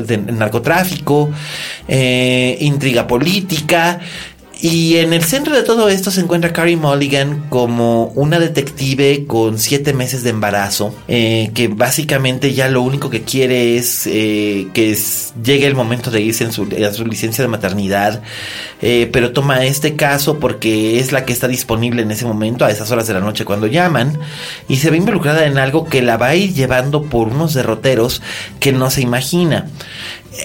[0.06, 1.32] de narcotráfico,
[1.88, 4.00] intriga política
[4.64, 9.60] y en el centro de todo esto se encuentra Carrie Mulligan como una detective con
[9.60, 14.98] siete meses de embarazo, eh, que básicamente ya lo único que quiere es eh, que
[15.44, 18.22] llegue el momento de irse en su, a su licencia de maternidad,
[18.82, 22.72] eh, pero toma este caso porque es la que está disponible en ese momento, a
[22.72, 24.18] esas horas de la noche cuando llaman,
[24.70, 28.22] y se ve involucrada en algo que la va a ir llevando por unos derroteros
[28.62, 29.68] que no se imagina.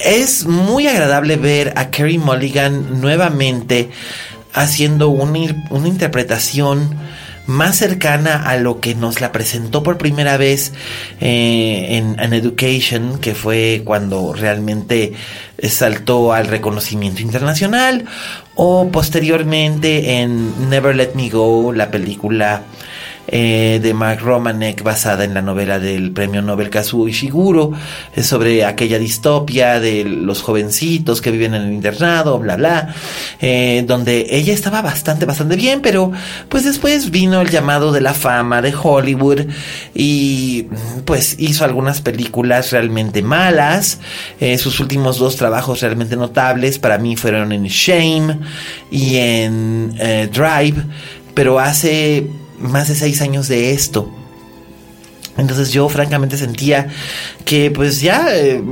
[0.05, 3.91] Es muy agradable ver a Kerry Mulligan nuevamente
[4.53, 6.97] haciendo una, interpretación
[7.47, 10.73] más cercana a lo que nos la presentó por primera vez
[11.21, 15.15] eh, en, en, Education, que fue cuando realmente
[15.63, 18.05] saltó al reconocimiento internacional,
[18.55, 22.63] o posteriormente en Never Let Me Go, la película
[23.31, 27.73] eh, de Mark Romanek basada en la novela del premio Nobel Kazuo Ishiguro.
[28.17, 32.95] Es sobre aquella distopia de los jovencitos que viven en el internado, bla bla,
[33.43, 36.11] eh, donde ella estaba bastante, bastante bien, pero
[36.49, 39.43] pues después vino el llamado de la fama de Hollywood
[39.95, 40.67] y
[41.05, 44.01] pues hizo algunas películas realmente malas,
[44.41, 48.39] eh, sus últimos dos trabajos realmente notables para mí fueron en Shame
[48.91, 49.95] y en
[50.33, 50.83] Drive,
[51.35, 52.27] pero hace
[52.61, 54.11] más de seis años de esto.
[55.37, 56.89] Entonces yo francamente sentía
[57.45, 58.63] que pues ya eh,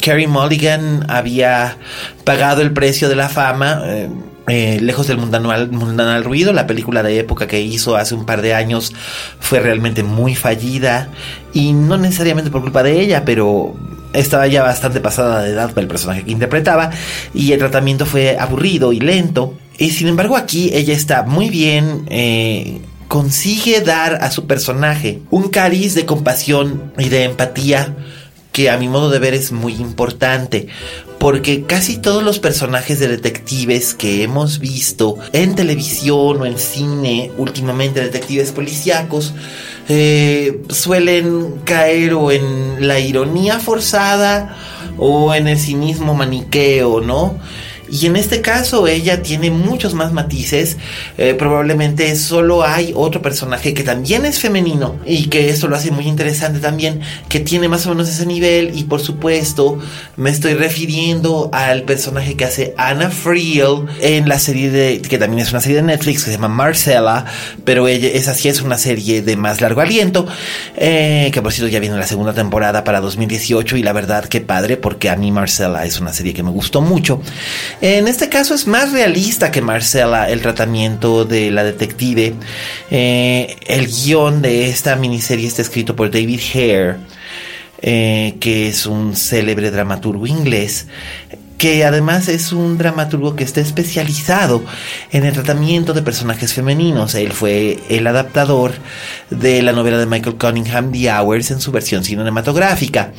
[0.00, 1.78] Carrie Mulligan había
[2.24, 3.82] pagado el precio de la fama.
[3.86, 4.08] Eh,
[4.48, 8.42] eh, lejos del mundanal, mundanal ruido, la película de época que hizo hace un par
[8.42, 8.92] de años
[9.38, 11.10] fue realmente muy fallida
[11.52, 13.76] y no necesariamente por culpa de ella, pero
[14.12, 16.90] estaba ya bastante pasada de edad para el personaje que interpretaba
[17.32, 19.54] y el tratamiento fue aburrido y lento.
[19.78, 25.48] Y sin embargo aquí ella está muy bien, eh, consigue dar a su personaje un
[25.48, 27.96] cariz de compasión y de empatía
[28.52, 30.68] que a mi modo de ver es muy importante
[31.22, 37.30] porque casi todos los personajes de detectives que hemos visto en televisión o en cine,
[37.38, 39.32] últimamente detectives policíacos,
[39.88, 44.56] eh, suelen caer o en la ironía forzada
[44.98, 47.36] o en el cinismo maniqueo, ¿no?
[47.92, 50.78] Y en este caso ella tiene muchos más matices.
[51.18, 55.90] Eh, probablemente solo hay otro personaje que también es femenino y que esto lo hace
[55.90, 58.72] muy interesante también, que tiene más o menos ese nivel.
[58.74, 59.78] Y por supuesto
[60.16, 65.42] me estoy refiriendo al personaje que hace Anna Friel en la serie de, que también
[65.42, 67.26] es una serie de Netflix que se llama Marcella,
[67.66, 70.26] pero ella, esa sí es una serie de más largo aliento,
[70.78, 74.40] eh, que por cierto ya viene la segunda temporada para 2018 y la verdad que
[74.40, 77.20] padre porque a mí Marcella es una serie que me gustó mucho.
[77.82, 82.32] En este caso es más realista que Marcella el tratamiento de la detective.
[82.92, 86.96] Eh, el guion de esta miniserie está escrito por David Hare,
[87.80, 90.86] eh, que es un célebre dramaturgo inglés
[91.58, 94.64] que además es un dramaturgo que está especializado
[95.12, 97.14] en el tratamiento de personajes femeninos.
[97.14, 98.72] Él fue el adaptador
[99.30, 103.12] de la novela de Michael Cunningham, The Hours, en su versión cinematográfica.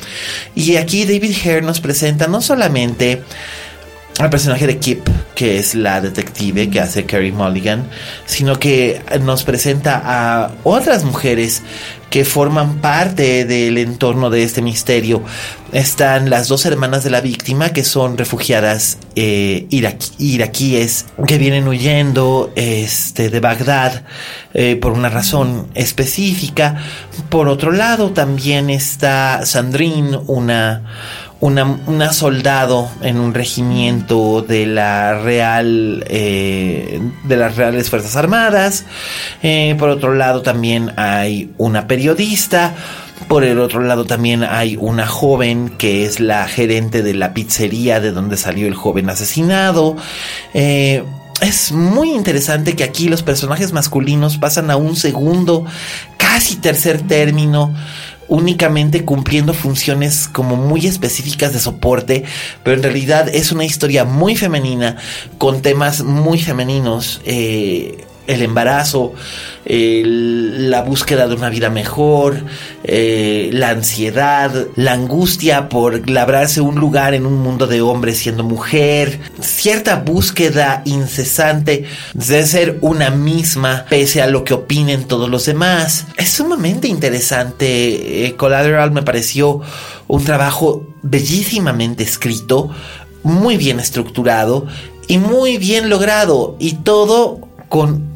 [0.54, 3.22] Y aquí David Hare nos presenta no solamente
[4.18, 7.88] al personaje de Kip, que es la detective que hace Carrie Mulligan,
[8.26, 11.62] sino que nos presenta a otras mujeres
[12.10, 15.24] que forman parte del entorno de este misterio.
[15.72, 22.52] Están las dos hermanas de la víctima, que son refugiadas eh, iraquíes, que vienen huyendo
[22.54, 24.04] este, de Bagdad
[24.52, 26.76] eh, por una razón específica.
[27.30, 30.84] Por otro lado, también está Sandrine, una
[31.44, 38.86] una, soldado en un regimiento de la Real eh, de las Reales Fuerzas Armadas.
[39.42, 42.74] Eh, por otro lado también hay una periodista.
[43.28, 48.00] Por el otro lado también hay una joven que es la gerente de la pizzería
[48.00, 49.96] de donde salió el joven asesinado.
[50.54, 51.04] Eh,
[51.42, 55.66] es muy interesante que aquí los personajes masculinos pasan a un segundo,
[56.16, 57.74] casi tercer término
[58.28, 62.24] únicamente cumpliendo funciones como muy específicas de soporte,
[62.62, 64.96] pero en realidad es una historia muy femenina
[65.38, 67.20] con temas muy femeninos.
[67.24, 69.14] Eh, el embarazo,
[69.66, 72.42] la búsqueda de una vida mejor,
[72.84, 78.44] eh, la ansiedad, la angustia por labrarse un lugar en un mundo de hombres siendo
[78.44, 85.46] mujer, cierta búsqueda incesante de ser una misma pese a lo que opinen todos los
[85.46, 86.06] demás.
[86.16, 88.26] Es sumamente interesante.
[88.26, 89.60] Eh, Collateral me pareció
[90.08, 92.70] un trabajo bellísimamente escrito,
[93.22, 94.66] muy bien estructurado
[95.08, 98.13] y muy bien logrado y todo con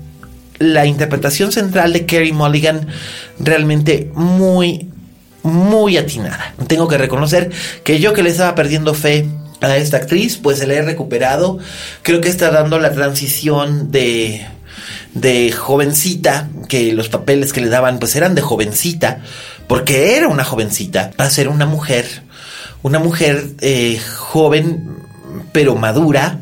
[0.58, 2.88] la interpretación central de Kerry Mulligan
[3.38, 4.90] realmente muy,
[5.42, 6.54] muy atinada.
[6.66, 7.50] Tengo que reconocer
[7.84, 9.26] que yo que le estaba perdiendo fe
[9.60, 11.58] a esta actriz, pues se la he recuperado.
[12.02, 14.46] Creo que está dando la transición de
[15.14, 19.20] de jovencita, que los papeles que le daban pues eran de jovencita,
[19.66, 22.06] porque era una jovencita, a ser una mujer,
[22.82, 24.96] una mujer eh, joven
[25.52, 26.40] pero madura,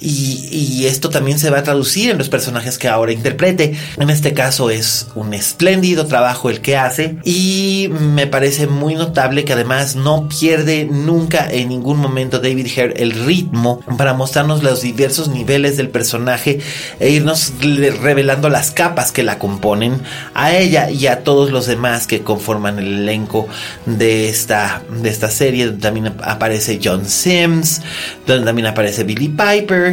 [0.00, 3.76] y, esto también se va a traducir en los personajes que ahora interprete.
[3.98, 9.44] En este caso es un espléndido trabajo el que hace y me parece muy notable
[9.44, 14.80] que además no pierde nunca en ningún momento David Hare el ritmo para mostrarnos los
[14.80, 16.60] diversos niveles del personaje
[17.00, 20.00] e irnos revelando las capas que la componen
[20.34, 23.46] a ella y a todos los demás que conforman el elenco
[23.84, 27.82] de esta, de esta serie también aparece John Sims,
[28.26, 29.87] donde también aparece Billy Piper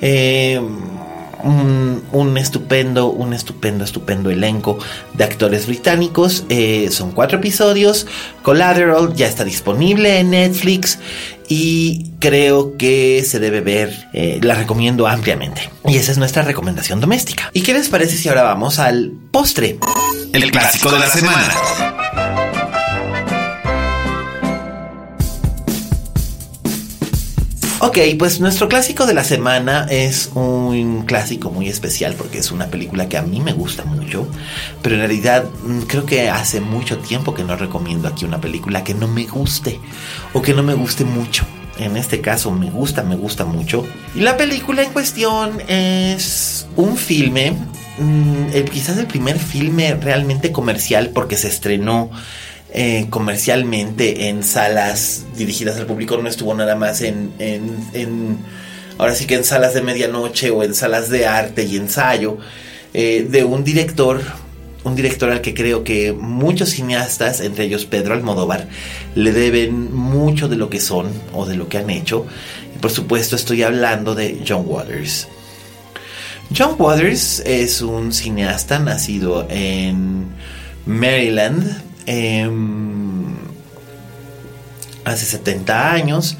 [0.00, 0.60] eh,
[1.42, 4.78] un, estupendo, un estupendo, estupendo elenco
[5.14, 6.44] de actores británicos.
[6.48, 8.06] Eh, son cuatro episodios.
[8.42, 10.98] Collateral ya está disponible en Netflix
[11.48, 14.08] y creo que se debe ver.
[14.12, 15.70] Eh, la recomiendo ampliamente.
[15.86, 17.50] Y esa es nuestra recomendación doméstica.
[17.52, 19.78] ¿Y qué les parece si ahora vamos al postre?
[20.32, 21.89] El clásico de la semana.
[27.82, 32.66] Ok, pues nuestro clásico de la semana es un clásico muy especial porque es una
[32.66, 34.28] película que a mí me gusta mucho,
[34.82, 38.84] pero en realidad mm, creo que hace mucho tiempo que no recomiendo aquí una película
[38.84, 39.80] que no me guste
[40.34, 41.46] o que no me guste mucho.
[41.78, 43.86] En este caso me gusta, me gusta mucho.
[44.14, 47.52] Y la película en cuestión es un filme,
[47.98, 52.10] mm, quizás el primer filme realmente comercial porque se estrenó
[52.72, 58.38] eh, comercialmente en salas dirigidas al público, no estuvo nada más en, en,
[58.98, 62.38] ahora sí que en salas de medianoche o en salas de arte y ensayo,
[62.94, 64.20] eh, de un director
[64.82, 68.68] un director al que creo que muchos cineastas, entre ellos Pedro Almodóvar,
[69.14, 72.26] le deben mucho de lo que son o de lo que han hecho.
[72.74, 75.28] Y por supuesto estoy hablando de John Waters.
[76.56, 80.26] John Waters es un cineasta nacido en
[80.86, 83.36] Maryland em,
[85.04, 86.36] hace 70 años.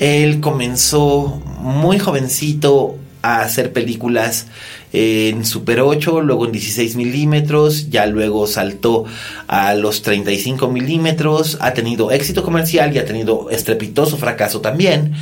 [0.00, 4.46] Él comenzó muy jovencito a hacer películas
[4.92, 9.04] en Super 8, luego en 16 milímetros, ya luego saltó
[9.48, 15.14] a los 35 milímetros, ha tenido éxito comercial y ha tenido estrepitoso fracaso también.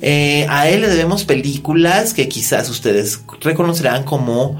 [0.00, 4.58] Eh, a él le debemos películas que quizás ustedes reconocerán como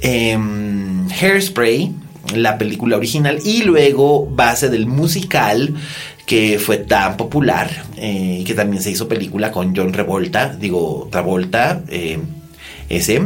[0.00, 1.92] em, Hairspray,
[2.34, 5.74] la película original, y luego base del musical
[6.26, 11.08] que fue tan popular eh, y que también se hizo película con John Revolta, digo
[11.10, 12.18] Travolta, eh,
[12.88, 13.22] ese.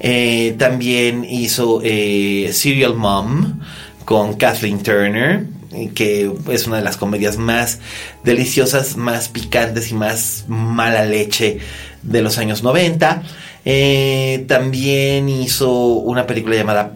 [0.00, 3.60] Eh, también hizo eh, Serial Mom
[4.04, 5.46] con Kathleen Turner,
[5.94, 7.80] que es una de las comedias más
[8.24, 11.58] deliciosas, más picantes y más mala leche
[12.02, 13.22] de los años 90.
[13.64, 16.92] Eh, también hizo una película llamada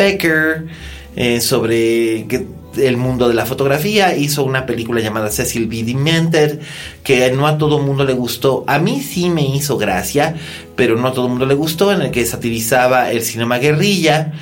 [1.21, 2.27] Pecker sobre
[2.77, 5.83] el mundo de la fotografía, hizo una película llamada Cecil B.
[5.83, 6.61] Demented,
[7.03, 8.65] que no a todo mundo le gustó.
[8.67, 10.37] A mí sí me hizo gracia,
[10.77, 14.33] pero no a todo mundo le gustó, en el que satirizaba el cinema guerrilla.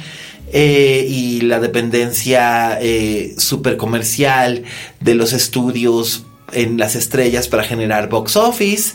[0.51, 4.62] Eh, y la dependencia eh, super comercial
[4.99, 8.95] de los estudios en las estrellas para generar box office.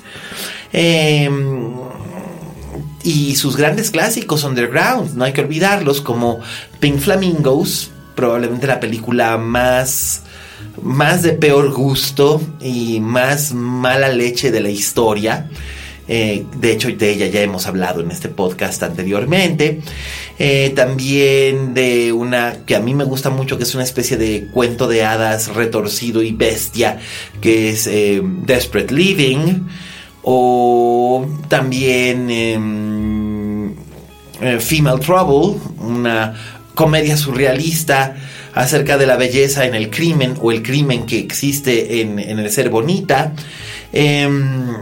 [0.72, 1.74] Em,
[3.04, 6.40] y sus grandes clásicos underground, no hay que olvidarlos, como
[6.80, 10.24] Pink Flamingos, probablemente la película más
[10.82, 15.50] más de peor gusto y más mala leche de la historia.
[16.08, 19.82] Eh, de hecho, de ella ya hemos hablado en este podcast anteriormente.
[20.38, 24.48] Eh, también de una que a mí me gusta mucho, que es una especie de
[24.52, 27.00] cuento de hadas retorcido y bestia,
[27.40, 29.62] que es eh, Desperate Living.
[30.24, 33.76] O también em,
[34.60, 36.34] Female Trouble, una
[36.76, 38.16] comedia surrealista
[38.54, 42.70] acerca de la belleza en el crimen o el crimen que existe en, el ser
[42.70, 43.34] bonita.
[43.92, 44.74] Em,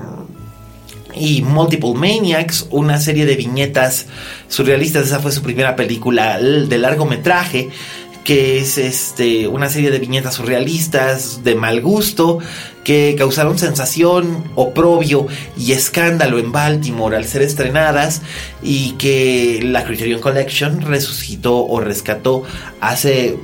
[1.14, 4.08] y Multiple Maniacs, una serie de viñetas
[4.48, 5.08] surrealistas.
[5.08, 7.70] Esa fue su primera película de largometraje
[8.24, 12.40] que es este, una serie de viñetas surrealistas de mal gusto
[12.84, 18.22] que causaron sensación, oprobio y escándalo en Baltimore al ser estrenadas
[18.62, 22.44] y que la Criterion Collection resucitó o rescató
[22.80, 23.38] hace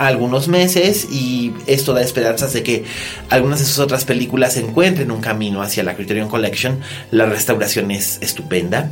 [0.00, 2.84] algunos meses y esto da esperanzas de que
[3.28, 6.80] algunas de sus otras películas encuentren un camino hacia la Criterion Collection.
[7.10, 8.90] La restauración es estupenda.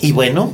[0.00, 0.52] Y bueno,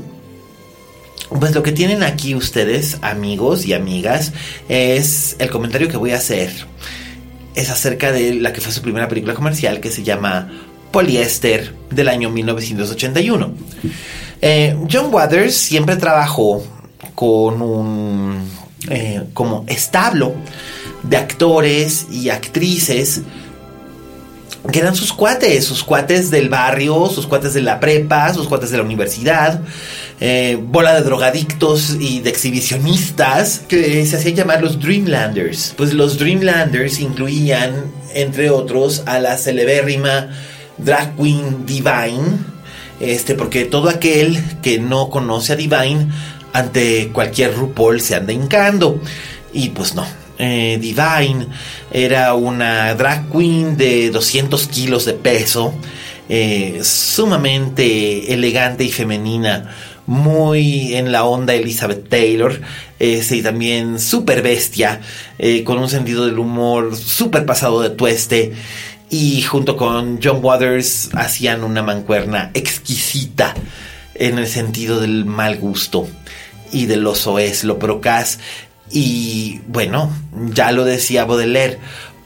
[1.29, 4.33] pues lo que tienen aquí ustedes, amigos y amigas,
[4.69, 6.51] es el comentario que voy a hacer.
[7.55, 10.49] Es acerca de la que fue su primera película comercial que se llama
[10.91, 13.53] Polyester del año 1981.
[14.41, 16.65] Eh, John Waters siempre trabajó
[17.15, 18.49] con un
[18.89, 20.35] eh, como establo
[21.03, 23.23] de actores y actrices
[24.71, 28.71] que eran sus cuates, sus cuates del barrio, sus cuates de la prepa, sus cuates
[28.71, 29.63] de la universidad,
[30.21, 35.75] eh, bola de drogadictos y de exhibicionistas que se hacían llamar los Dreamlanders.
[35.77, 40.29] Pues los Dreamlanders incluían, entre otros, a la celebérrima
[40.77, 42.39] drag queen Divine,
[43.01, 46.09] este, porque todo aquel que no conoce a Divine
[46.53, 49.01] ante cualquier RuPaul se anda hincando.
[49.53, 50.07] Y pues no,
[50.39, 51.47] eh, Divine
[51.91, 55.75] era una drag queen de 200 kilos de peso,
[56.29, 59.75] eh, sumamente elegante y femenina,
[60.09, 62.59] muy en la onda Elizabeth Taylor,
[62.99, 65.03] este, y también súper bestia,
[65.39, 68.55] eh, con un sentido del humor súper pasado de tueste.
[69.11, 73.55] Y junto con John Waters hacían una mancuerna exquisita
[74.15, 76.09] en el sentido del mal gusto
[76.73, 78.39] y de lo soez, lo procas.
[78.91, 80.11] Y bueno,
[80.55, 81.79] ya lo decía Baudelaire,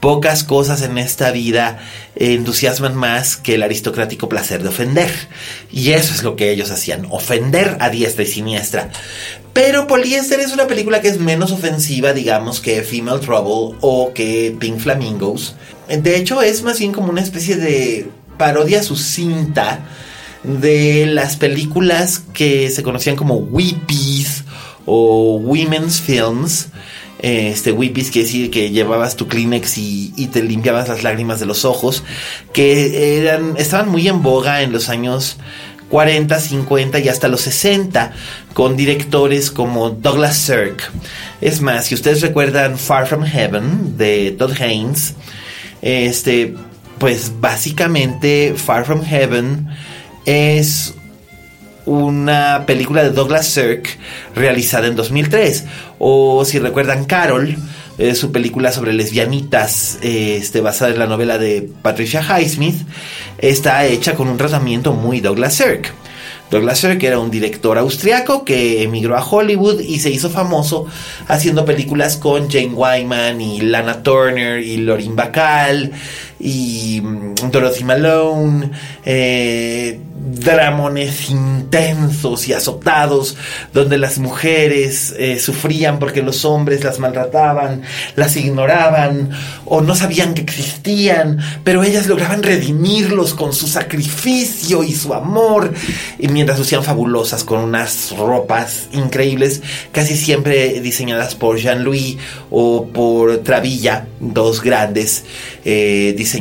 [0.03, 1.79] Pocas cosas en esta vida
[2.17, 5.09] entusiasman más que el aristocrático placer de ofender.
[5.71, 8.89] Y eso es lo que ellos hacían, ofender a diestra y siniestra.
[9.53, 14.53] Pero Polyester es una película que es menos ofensiva, digamos, que Female Trouble o que
[14.59, 15.55] Pink Flamingos.
[15.87, 19.85] De hecho, es más bien como una especie de parodia sucinta
[20.43, 24.43] de las películas que se conocían como Weepies
[24.85, 26.67] o Women's Films
[27.23, 31.63] este Whippies, que decir que llevabas tu Kleenex y, te limpiabas las lágrimas de los
[31.63, 32.03] ojos,
[32.51, 35.37] que eran, estaban muy en boga en los años
[35.89, 38.11] 40, 50 y hasta los 60
[38.53, 40.91] con directores como Douglas Sirk.
[41.39, 45.13] Es más, si ustedes recuerdan Far From Heaven de Todd Haynes,
[45.81, 46.55] este,
[46.97, 49.69] pues básicamente Far From Heaven
[50.25, 50.93] es
[51.85, 53.97] una película de Douglas Sirk
[54.35, 55.65] realizada en 2003.
[55.99, 57.57] O si recuerdan Carol,
[58.15, 62.87] su película sobre lesbianitas, este, basada en la novela de Patricia Highsmith,
[63.37, 65.93] está hecha con un tratamiento muy Douglas Sirk.
[66.53, 70.85] Douglas Sirk era un director austriaco que emigró a Hollywood y se hizo famoso
[71.27, 75.91] haciendo películas con Jane Wyman y Lana Turner y Lorin Bacall
[76.43, 78.69] y mm, Dorothy Malone,
[79.05, 83.37] eh, dramones intensos y azotados,
[83.73, 87.83] donde las mujeres eh, sufrían porque los hombres las maltrataban,
[88.15, 89.29] las ignoraban
[89.65, 95.73] o no sabían que existían, pero ellas lograban redimirlos con su sacrificio y su amor,
[96.19, 99.61] y mientras lucían fabulosas con unas ropas increíbles,
[99.93, 102.17] casi siempre diseñadas por Jean-Louis
[102.49, 105.23] o por Travilla, dos grandes
[105.63, 106.32] eh, diseñadores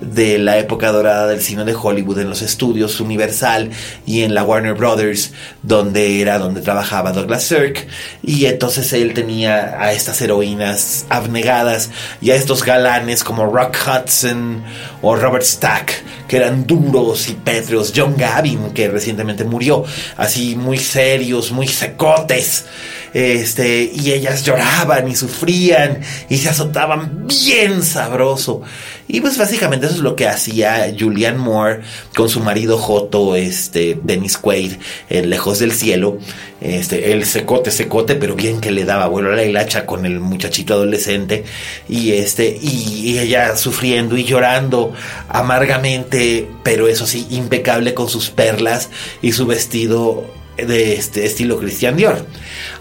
[0.00, 3.70] de la época dorada del cine de Hollywood en los estudios Universal
[4.06, 5.32] y en la Warner Brothers,
[5.62, 7.86] donde era donde trabajaba Douglas Sirk.
[8.22, 14.62] Y entonces él tenía a estas heroínas abnegadas y a estos galanes como Rock Hudson
[15.02, 17.92] o Robert Stack, que eran duros y pétreos.
[17.94, 19.84] John Gavin, que recientemente murió,
[20.16, 22.64] así muy serios, muy secotes.
[23.12, 28.62] Este, y ellas lloraban y sufrían y se azotaban bien sabroso.
[29.08, 31.80] Y pues básicamente eso es lo que hacía Julianne Moore
[32.14, 34.74] con su marido Joto, este, Dennis Quaid,
[35.08, 36.18] en Lejos del Cielo.
[36.60, 40.20] Este, el secote, secote, pero bien que le daba vuelo a la hilacha con el
[40.20, 41.44] muchachito adolescente.
[41.88, 44.92] Y este, y, ella sufriendo y llorando
[45.28, 48.90] amargamente, pero eso sí, impecable con sus perlas
[49.22, 50.24] y su vestido
[50.66, 52.26] de este estilo Christian Dior.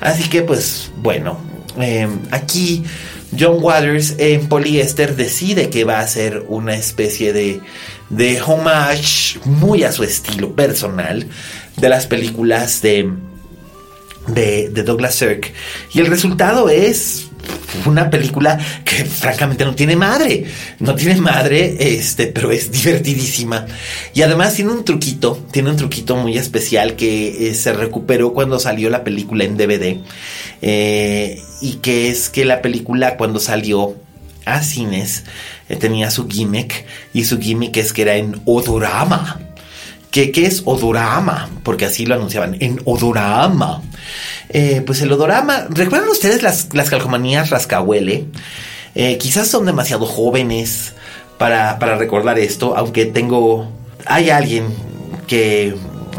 [0.01, 1.39] Así que pues bueno,
[1.77, 2.83] em, aquí
[3.37, 7.61] John Waters en poliéster decide que va a ser una especie de,
[8.09, 11.27] de homage muy a su estilo personal
[11.77, 13.11] de las películas de,
[14.27, 15.53] de, de Douglas Sirk.
[15.93, 17.28] Y el resultado es
[17.85, 20.45] una película que francamente no tiene madre.
[20.79, 23.65] No tiene madre, este, pero es divertidísima.
[24.13, 28.59] Y además tiene un truquito, tiene un truquito muy especial que eh, se recuperó cuando
[28.59, 29.97] salió la película en DVD.
[30.61, 33.95] Eh, y que es que la película cuando salió
[34.45, 35.23] a cines
[35.67, 36.85] eh, tenía su gimmick.
[37.13, 39.39] Y su gimmick es que era en odorama.
[40.11, 41.49] ¿Qué, ¿Qué es odorama?
[41.63, 43.83] Porque así lo anunciaban, en odorama.
[44.49, 45.67] Eh, pues el odorama.
[45.69, 48.25] ¿Recuerdan ustedes las, las calcomanías rascahuele?
[48.95, 50.93] Eh, quizás son demasiado jóvenes
[51.37, 53.71] para, recordar esto, aunque tengo.
[54.05, 54.73] Hay alguien
[55.27, 55.75] que,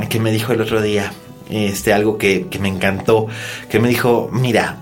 [0.08, 1.12] que me dijo el otro día
[1.50, 3.26] este, algo que, que me encantó,
[3.68, 4.78] que me dijo: Mira,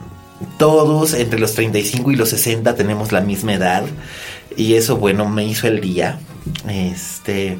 [0.59, 3.85] todos entre los 35 y los 60 tenemos la misma edad.
[4.57, 6.19] Y eso, bueno, me hizo el día.
[6.69, 7.59] Este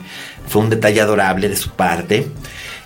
[0.49, 2.27] fue un detalle adorable de su parte.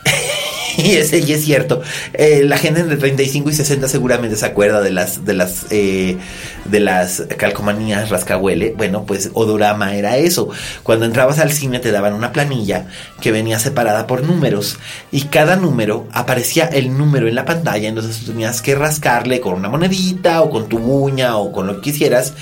[0.76, 1.82] y, es, y es cierto.
[2.14, 6.16] Eh, la gente entre 35 y 60 seguramente se acuerda de las, de las, eh,
[6.64, 8.74] de las calcomanías rascahuele.
[8.76, 10.48] Bueno, pues Odorama era eso.
[10.82, 12.86] Cuando entrabas al cine te daban una planilla
[13.20, 14.78] que venía separada por números
[15.10, 17.88] y cada número aparecía el número en la pantalla.
[17.88, 21.76] Entonces tú tenías que rascarle con una monedita o con tu uña o con lo
[21.76, 22.34] que quisieras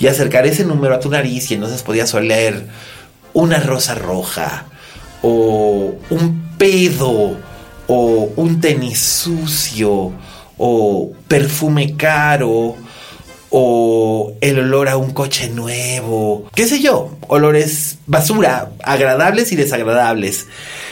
[0.00, 2.66] y acercar ese número a tu nariz y entonces podías oler
[3.32, 4.64] una rosa roja
[5.22, 7.36] o un pedo
[7.86, 10.12] o un tenis sucio
[10.58, 12.76] o perfume caro
[13.50, 20.46] o el olor a un coche nuevo, qué sé yo, olores basura, agradables y desagradables.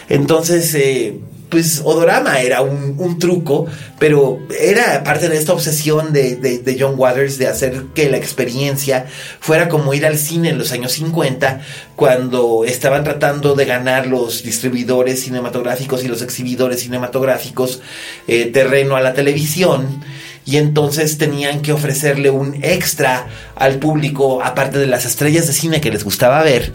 [0.09, 1.19] Entonces, eh,
[1.55, 3.67] pues Odorama era un, truco,
[4.01, 9.07] pero era parte de esta obsesión de, John Waters de hacer que la experiencia
[9.39, 11.61] fuera como ir al cine en los años 50,
[11.95, 17.81] cuando estaban tratando de ganar los distribuidores cinematográficos y los exhibidores cinematográficos
[18.27, 20.03] eh, terreno a la televisión
[20.47, 23.27] y entonces tenían que ofrecerle un extra
[23.57, 26.73] al público, aparte de las estrellas de cine que les gustaba ver,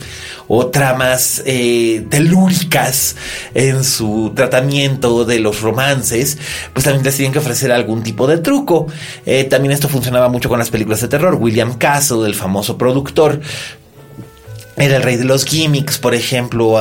[0.47, 3.15] o tramas eh, telúricas
[3.53, 6.37] en su tratamiento de los romances,
[6.73, 8.87] pues también les tenían que ofrecer algún tipo de truco.
[9.25, 11.35] Eh, también esto funcionaba mucho con las películas de terror.
[11.35, 13.39] William Castle, el famoso productor,
[14.77, 16.79] era el rey de los gimmicks, por ejemplo,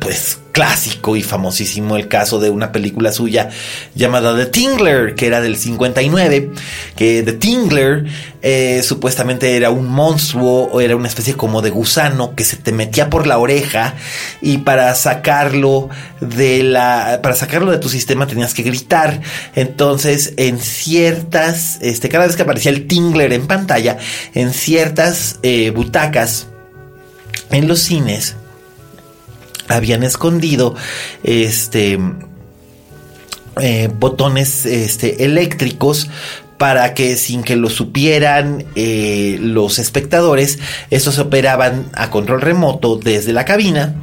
[0.00, 3.50] pues clásico y famosísimo el caso de una película suya
[3.96, 6.52] llamada The Tingler, que era del 59,
[6.94, 8.04] que The Tingler
[8.40, 12.70] eh, supuestamente era un monstruo o era una especie como de gusano que se te
[12.70, 13.96] metía por la oreja
[14.40, 15.88] y para sacarlo
[16.20, 19.20] de la para sacarlo de tu sistema tenías que gritar.
[19.56, 23.98] Entonces, en ciertas este cada vez que aparecía el Tingler en pantalla,
[24.34, 26.46] en ciertas eh, butacas
[27.50, 28.36] en los cines
[29.68, 30.74] habían escondido
[31.22, 31.98] este
[33.60, 36.08] eh, botones este, eléctricos
[36.58, 40.58] para que sin que lo supieran eh, los espectadores,
[40.90, 43.94] estos operaban a control remoto desde la cabina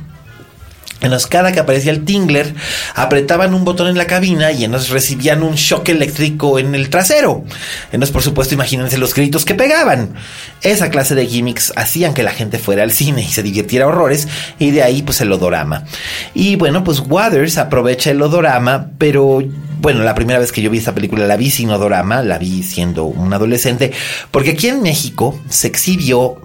[1.02, 2.54] en los cada que aparecía el Tingler,
[2.96, 7.44] apretaban un botón en la cabina y entonces recibían un shock eléctrico en el trasero.
[7.92, 10.14] Entonces, por supuesto, imagínense los gritos que pegaban.
[10.62, 14.28] Esa clase de gimmicks hacían que la gente fuera al cine y se divirtiera horrores,
[14.60, 15.86] y de ahí, pues, el odorama.
[16.34, 19.42] Y bueno, pues Waters aprovecha el odorama, pero
[19.80, 22.62] bueno, la primera vez que yo vi esta película la vi sin odorama, la vi
[22.62, 23.92] siendo un adolescente,
[24.30, 26.40] porque aquí en México se exhibió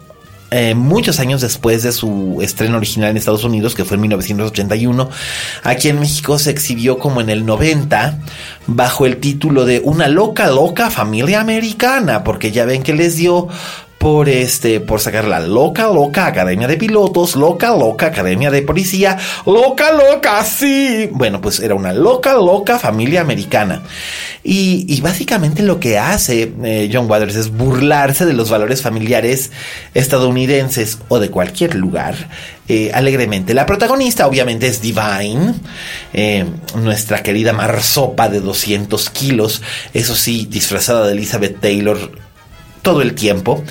[0.57, 5.11] eh, muchos años después de su estreno original en Estados Unidos, que fue en 1981,
[5.62, 8.18] aquí en México se exhibió como en el 90
[8.66, 13.48] bajo el título de Una loca, loca familia americana, porque ya ven que les dio
[14.07, 19.18] por este, por sacar la loca, loca Academia de Pilotos, loca, loca Academia de Policía,
[19.44, 21.09] loca, loca, sí.
[21.11, 23.82] Bueno, pues era una loca, loca familia americana.
[24.44, 29.50] Y, básicamente lo que hace eh, John Waters es burlarse de los valores familiares
[29.92, 32.14] estadounidenses o de cualquier lugar.
[32.68, 33.54] Eh, alegremente.
[33.54, 35.54] La protagonista obviamente es Divine,
[36.12, 36.44] eh,
[36.76, 39.62] nuestra querida marsopa de 200 kilos,
[39.94, 42.26] eso sí, disfrazada de Elizabeth Taylor
[42.87, 43.64] todo el tiempo,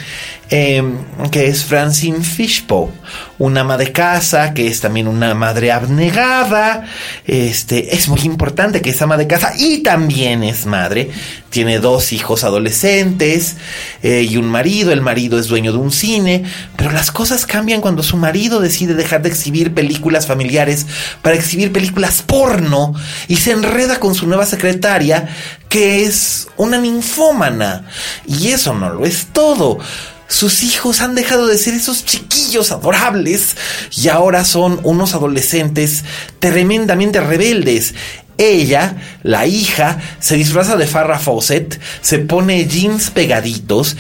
[0.50, 0.98] em,
[1.32, 2.92] que es Francine Fishpo,
[3.38, 6.86] una ama de casa, que es también una madre abnegada,
[7.26, 11.10] este, es muy importante que es ama de casa y también es madre,
[11.50, 13.56] tiene dos hijos adolescentes
[14.04, 16.44] eh, y un marido, el marido es dueño de un cine,
[16.76, 20.86] pero las cosas cambian cuando su marido decide dejar de exhibir películas familiares
[21.22, 22.94] para exhibir películas porno
[23.28, 25.28] y se enreda con su nueva secretaria,
[25.70, 27.86] que es una ninfómana,
[28.28, 29.80] y eso no lo es todo.
[30.28, 33.56] Sus hijos han dejado de ser esos chiquillos adorables
[33.96, 36.04] y ahora son unos adolescentes
[36.40, 37.94] tremendamente rebeldes.
[38.38, 43.96] Ella, la hija, se disfraza de Farrah Fawcett, se pone jeans pegaditos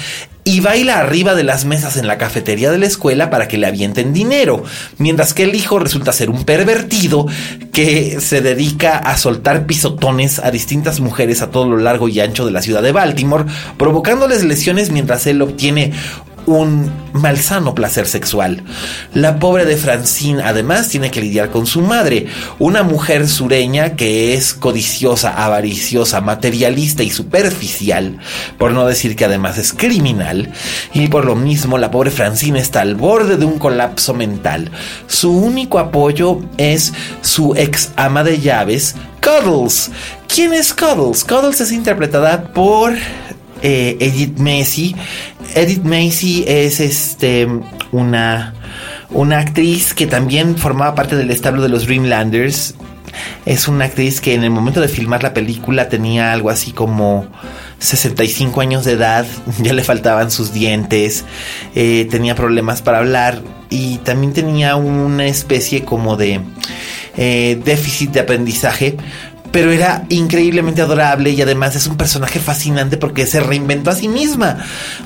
[0.47, 3.65] y baila arriba de las mesas en la cafetería de la escuela para que le
[3.65, 4.63] avienten dinero,
[4.99, 7.25] mientras que el hijo resulta ser un pervertido
[7.73, 12.45] que se dedica a soltar pisotones a distintas mujeres a todo lo largo y ancho
[12.45, 13.45] de la ciudad de Baltimore,
[13.77, 15.93] provocándoles lesiones mientras él obtiene
[16.45, 18.63] un malsano placer sexual.
[19.13, 22.27] La pobre de Francine además tiene que lidiar con su madre,
[22.59, 28.19] una mujer sureña que es codiciosa, avariciosa, materialista y superficial,
[28.57, 30.51] por no decir que además es criminal,
[30.93, 34.71] y por lo mismo la pobre Francine está al borde de un colapso mental.
[35.07, 39.89] Su único apoyo es su ex ama de llaves, Cuddles.
[40.27, 41.23] ¿Quién es Cuddles?
[41.23, 42.93] Cuddles es interpretada por
[43.61, 44.95] eh, Edith Macy.
[45.55, 47.47] Edith Macy es este
[47.93, 48.53] una,
[49.09, 52.75] una actriz que también formaba parte del establo de los Dreamlanders.
[53.45, 57.25] Es una actriz que en el momento de filmar la película tenía algo así como
[57.79, 59.25] 65 años de edad,
[59.61, 61.23] ya le faltaban sus dientes,
[61.73, 66.41] eh, tenía problemas para hablar y también tenía una especie como de
[67.15, 68.97] eh, déficit de aprendizaje
[69.55, 74.09] pero era increíblemente adorable y además es un personaje fascinante porque se reinventó a sí
[74.09, 74.57] misma.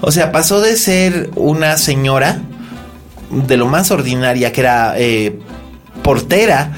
[0.01, 2.41] O sea, pasó de ser una señora
[3.29, 5.37] de lo más ordinaria que era eh,
[6.01, 6.71] portera.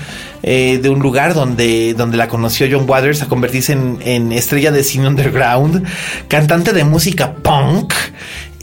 [0.43, 4.72] Eh, de un lugar donde, donde la conoció John Waters a convertirse en, en estrella
[4.72, 5.86] de cine underground,
[6.28, 7.93] cantante de música punk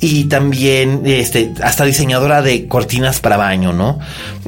[0.01, 3.99] y también este, hasta diseñadora de cortinas para baño, ¿no?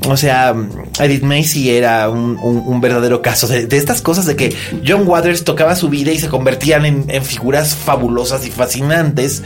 [0.07, 0.55] O sea,
[0.99, 4.55] Edith Macy era un, verdadero caso de, estas cosas de que
[4.87, 9.43] John Waters tocaba su vida y se convertían en, figuras fabulosas y fascinantes.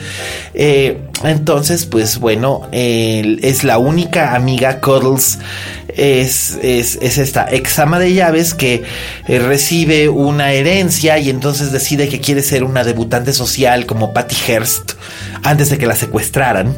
[0.54, 5.38] Eh, entonces, pues bueno, es la única amiga Cuddles.
[5.96, 8.82] Es, es, es, esta exama de llaves que
[9.28, 14.34] eh, recibe una herencia y entonces decide que quiere ser una debutante social como Patty
[14.48, 14.94] Hearst
[15.44, 16.76] antes de que la secuestraran.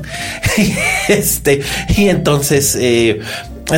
[1.08, 1.62] este,
[1.96, 3.20] y entonces, eh,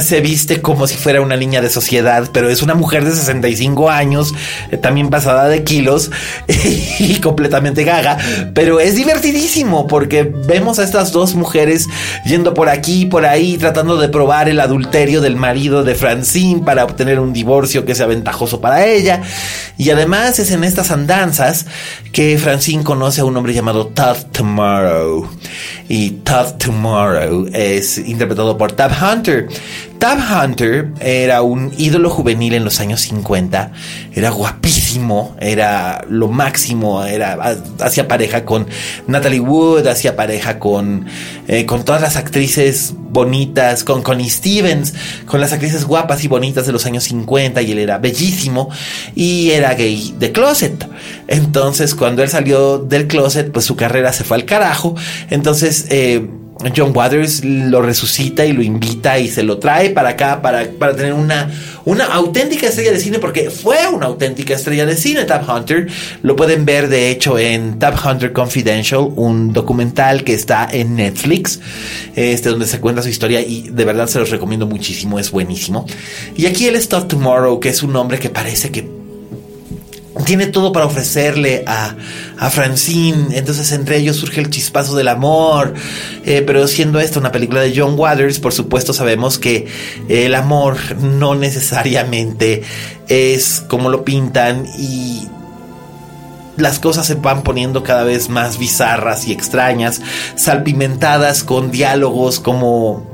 [0.00, 3.90] se viste como si fuera una niña de sociedad, pero es una mujer de 65
[3.90, 4.34] años,
[4.70, 6.10] eh, también pasada de kilos
[6.98, 8.18] y completamente gaga,
[8.54, 11.86] pero es divertidísimo porque vemos a estas dos mujeres
[12.24, 16.62] yendo por aquí y por ahí tratando de probar el adulterio del marido de Francine
[16.64, 19.22] para obtener un divorcio que sea ventajoso para ella.
[19.78, 21.66] Y además es en estas andanzas
[22.12, 25.28] que Francine conoce a un hombre llamado Todd Tomorrow.
[25.88, 29.48] Y Todd Tomorrow es interpretado por Tab Hunter.
[29.98, 33.72] Tab Hunter era un ídolo juvenil en los años 50,
[34.14, 38.68] era guapísimo, era lo máximo, era hacía pareja con
[39.08, 41.06] Natalie Wood, hacía pareja con,
[41.48, 44.94] eh, con todas las actrices bonitas, con Connie Stevens,
[45.26, 48.70] con las actrices guapas y bonitas de los años 50 y él era bellísimo
[49.16, 50.88] y era gay de closet.
[51.26, 54.94] Entonces cuando él salió del closet, pues su carrera se fue al carajo.
[55.30, 56.24] Entonces, eh,
[56.76, 60.96] John Waters lo resucita y lo invita y se lo trae para acá para, para,
[60.96, 61.50] tener una,
[61.84, 65.86] una auténtica estrella de cine, porque fue una auténtica estrella de cine, Tab Hunter.
[66.22, 71.60] Lo pueden ver, de hecho, en Tab Hunter Confidential, un documental que está en Netflix,
[72.16, 75.86] este, donde se cuenta su historia y de verdad se los recomiendo muchísimo, es buenísimo.
[76.36, 78.97] Y aquí él es Todd Tomorrow, que es un hombre que parece que
[80.24, 81.94] tiene todo para ofrecerle a,
[82.38, 83.36] a, Francine.
[83.36, 85.74] Entonces entre ellos surge el chispazo del amor.
[86.24, 89.66] Eh, pero siendo esta una película de John Waters, por supuesto sabemos que
[90.08, 92.62] el amor no necesariamente
[93.08, 95.28] es como lo pintan y
[96.58, 100.00] las cosas se van poniendo cada vez más bizarras y extrañas,
[100.34, 103.07] salpimentadas con diálogos como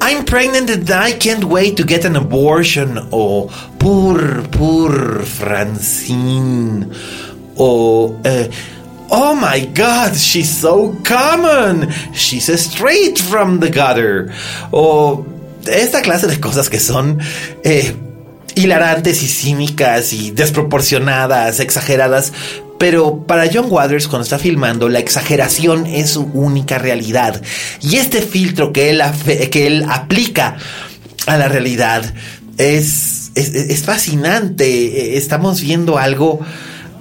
[0.00, 2.98] I'm pregnant and I can't wait to get an abortion.
[3.12, 3.48] O
[3.78, 6.92] poor, poor Francine.
[7.58, 8.48] O uh,
[9.10, 11.90] oh my god, she's so common.
[12.12, 14.32] She's straight from the gutter.
[14.72, 15.26] O
[15.66, 17.18] esta clase de cosas que son
[17.64, 17.96] eh,
[18.54, 22.32] hilarantes y cínicas y desproporcionadas, exageradas,
[22.78, 27.40] pero para John Waters, cuando está filmando, la exageración es su única realidad.
[27.80, 29.02] Y este filtro que él,
[29.50, 30.56] que él aplica
[31.26, 32.14] a la realidad
[32.58, 35.16] es, es, fascinante.
[35.16, 36.40] Estamos viendo algo,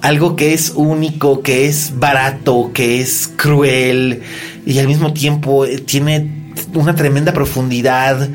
[0.01, 4.21] algo que es único, que es barato, que es cruel
[4.65, 6.44] y al mismo tiempo tiene
[6.75, 8.29] una tremenda profundidad,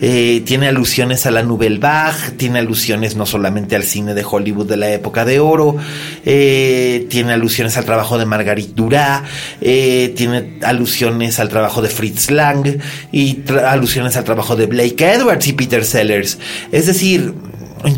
[0.00, 4.66] eh, tiene alusiones a la Nouvelle Vague, tiene alusiones no solamente al cine de Hollywood
[4.66, 5.76] de la época de oro,
[6.24, 9.22] eh, tiene alusiones al trabajo de Marguerite Duras,
[9.60, 12.78] eh, tiene alusiones al trabajo de Fritz Lang
[13.12, 16.38] y alusiones al trabajo de Blake Edwards y Peter Sellers.
[16.72, 17.34] Es decir,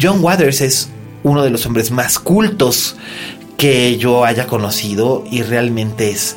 [0.01, 0.89] John Waters es
[1.23, 2.97] uno de los hombres más cultos
[3.57, 6.37] que yo haya conocido y realmente es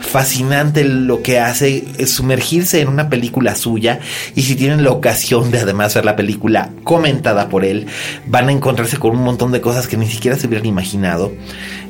[0.00, 4.00] fascinante lo que hace es sumergirse en una película suya
[4.34, 7.86] y si tienen la ocasión de además ver la película comentada por él,
[8.26, 11.32] van a encontrarse con un montón de cosas que ni siquiera se hubieran imaginado.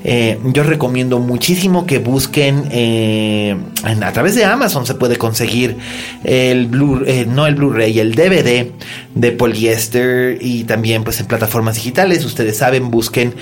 [0.05, 5.77] Eh, yo recomiendo muchísimo que busquen eh, a través de Amazon se puede conseguir
[6.23, 8.71] el Blu eh, no el Blu-ray, el DVD
[9.15, 12.25] de Polyester y también pues en plataformas digitales.
[12.25, 13.35] Ustedes saben, busquen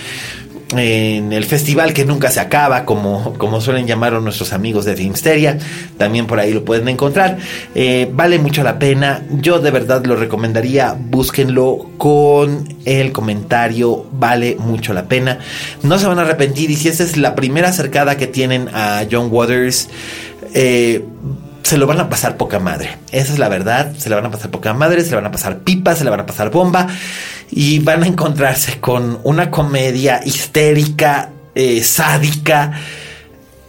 [0.75, 5.59] en el festival que nunca se acaba, como, como suelen llamarlo nuestros amigos de Filmsteria.
[5.97, 7.39] También por ahí lo pueden encontrar.
[7.75, 9.23] Eh, vale mucho la pena.
[9.31, 10.97] Yo de verdad lo recomendaría.
[10.99, 14.07] Búsquenlo con el comentario.
[14.13, 15.39] Vale mucho la pena.
[15.83, 16.71] No se van a arrepentir.
[16.71, 19.89] Y si esta es la primera acercada que tienen a John Waters,
[20.53, 21.05] eh,
[21.67, 22.97] se lo van a pasar poca madre.
[23.11, 23.93] Esa es la verdad.
[23.97, 26.11] Se le van a pasar poca madre, se le van a pasar pipa, se le
[26.11, 26.87] van a pasar bomba.
[27.51, 32.71] Y van a encontrarse con una comedia histérica, eh, sádica,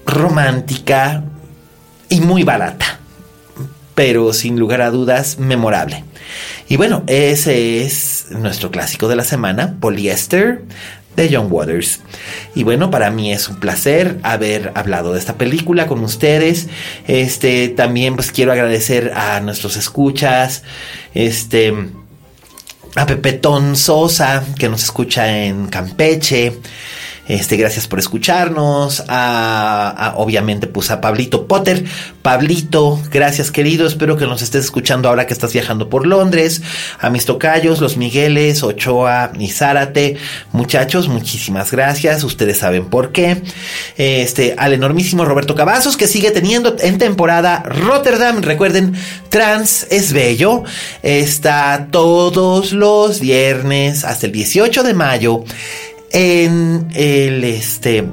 [0.05, 1.23] romántica
[2.07, 2.99] y muy barata.
[3.95, 6.03] Pero sin lugar a dudas, memorable.
[6.69, 10.61] Y bueno, ese es nuestro clásico de la semana, Polyester
[11.17, 11.99] de John Waters.
[12.55, 16.67] Y bueno, para mí es un placer haber hablado de esta película con ustedes.
[17.07, 20.63] Este, también pues quiero agradecer a nuestros escuchas,
[21.13, 21.73] este,
[22.95, 26.53] a Pepetón Sosa, que nos escucha en Campeche,
[27.27, 29.03] este, gracias por escucharnos.
[29.07, 31.83] A, obviamente, pues a Pablito Potter.
[32.21, 33.87] Pablito, gracias querido.
[33.87, 36.61] Espero que nos estés escuchando ahora que estás viajando por Londres.
[36.99, 40.17] A mis tocayos, los Migueles, Ochoa y Zárate.
[40.53, 42.23] Muchachos, muchísimas gracias.
[42.23, 43.41] Ustedes saben por qué.
[43.97, 48.41] Este, al enormísimo Roberto Cavazos, que sigue teniendo en temporada Rotterdam.
[48.41, 48.95] Recuerden,
[49.29, 50.63] Trans es bello.
[51.03, 55.43] Está todos los viernes hasta el 18 de mayo
[56.17, 58.03] en el este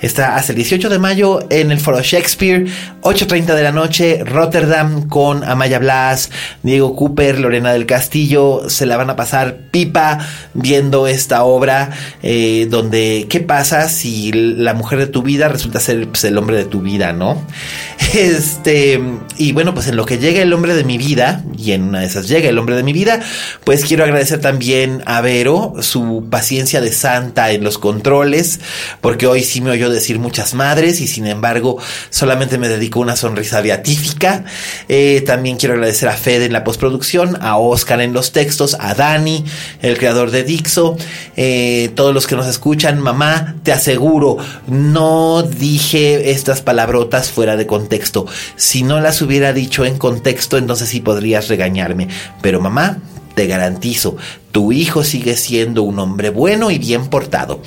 [0.00, 2.66] Está hasta el 18 de mayo en el Foro Shakespeare,
[3.02, 6.30] 8.30 de la noche, Rotterdam con Amaya Blas,
[6.62, 8.70] Diego Cooper, Lorena del Castillo.
[8.70, 10.18] Se la van a pasar pipa
[10.54, 11.90] viendo esta obra
[12.22, 16.56] eh, donde qué pasa si la mujer de tu vida resulta ser pues, el hombre
[16.56, 17.44] de tu vida, ¿no?
[18.14, 18.98] Este,
[19.36, 22.00] y bueno, pues en lo que llega el hombre de mi vida, y en una
[22.00, 23.20] de esas llega el hombre de mi vida,
[23.64, 28.60] pues quiero agradecer también a Vero su paciencia de santa en los controles,
[29.02, 31.78] porque hoy sí me oyó decir muchas madres y sin embargo
[32.10, 34.44] solamente me dedico una sonrisa beatífica.
[34.88, 38.94] Eh, también quiero agradecer a Fede en la postproducción, a Oscar en los textos, a
[38.94, 39.44] Dani,
[39.82, 40.96] el creador de Dixo,
[41.36, 47.66] eh, todos los que nos escuchan, mamá, te aseguro, no dije estas palabrotas fuera de
[47.66, 48.26] contexto.
[48.56, 52.08] Si no las hubiera dicho en contexto, entonces sí podrías regañarme.
[52.42, 52.98] Pero mamá,
[53.38, 54.16] te garantizo,
[54.50, 57.62] tu hijo sigue siendo un hombre bueno y bien portado.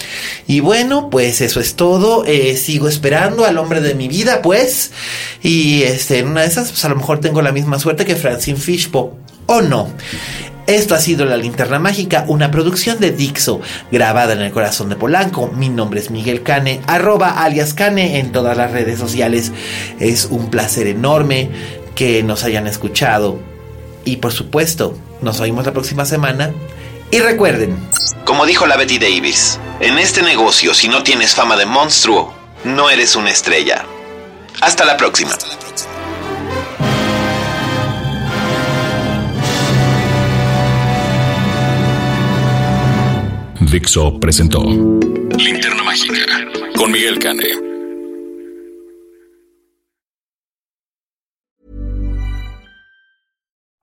[0.46, 2.26] Y bueno, pues eso es todo.
[2.26, 4.92] Eh, sigo esperando al hombre de mi vida, pues.
[5.42, 8.18] Y este, en una de esas, pues a lo mejor tengo la misma suerte que
[8.18, 9.18] Francine Fishpo.
[9.46, 9.88] ¿O no?
[10.68, 13.62] Esto ha sido La Linterna Mágica, una producción de Dixo,
[13.94, 15.48] grabada en el corazón de Polanco.
[15.56, 19.54] Mi nombre es Miguel Cane, arroba alias Cane en todas las redes sociales.
[20.02, 21.50] Es un placer enorme
[21.96, 23.51] que nos hayan escuchado.
[24.06, 26.52] Y por supuesto, nos oímos la próxima semana.
[27.12, 27.78] Y recuerden.
[28.26, 32.34] Como dijo la Betty Davis, en este negocio si no tienes fama de monstruo,
[32.64, 33.86] no eres una estrella.
[34.62, 35.32] Hasta la próxima.
[43.72, 44.62] Dixo presentó
[45.38, 46.16] Linterna Mágica
[46.76, 47.71] con Miguel Cane.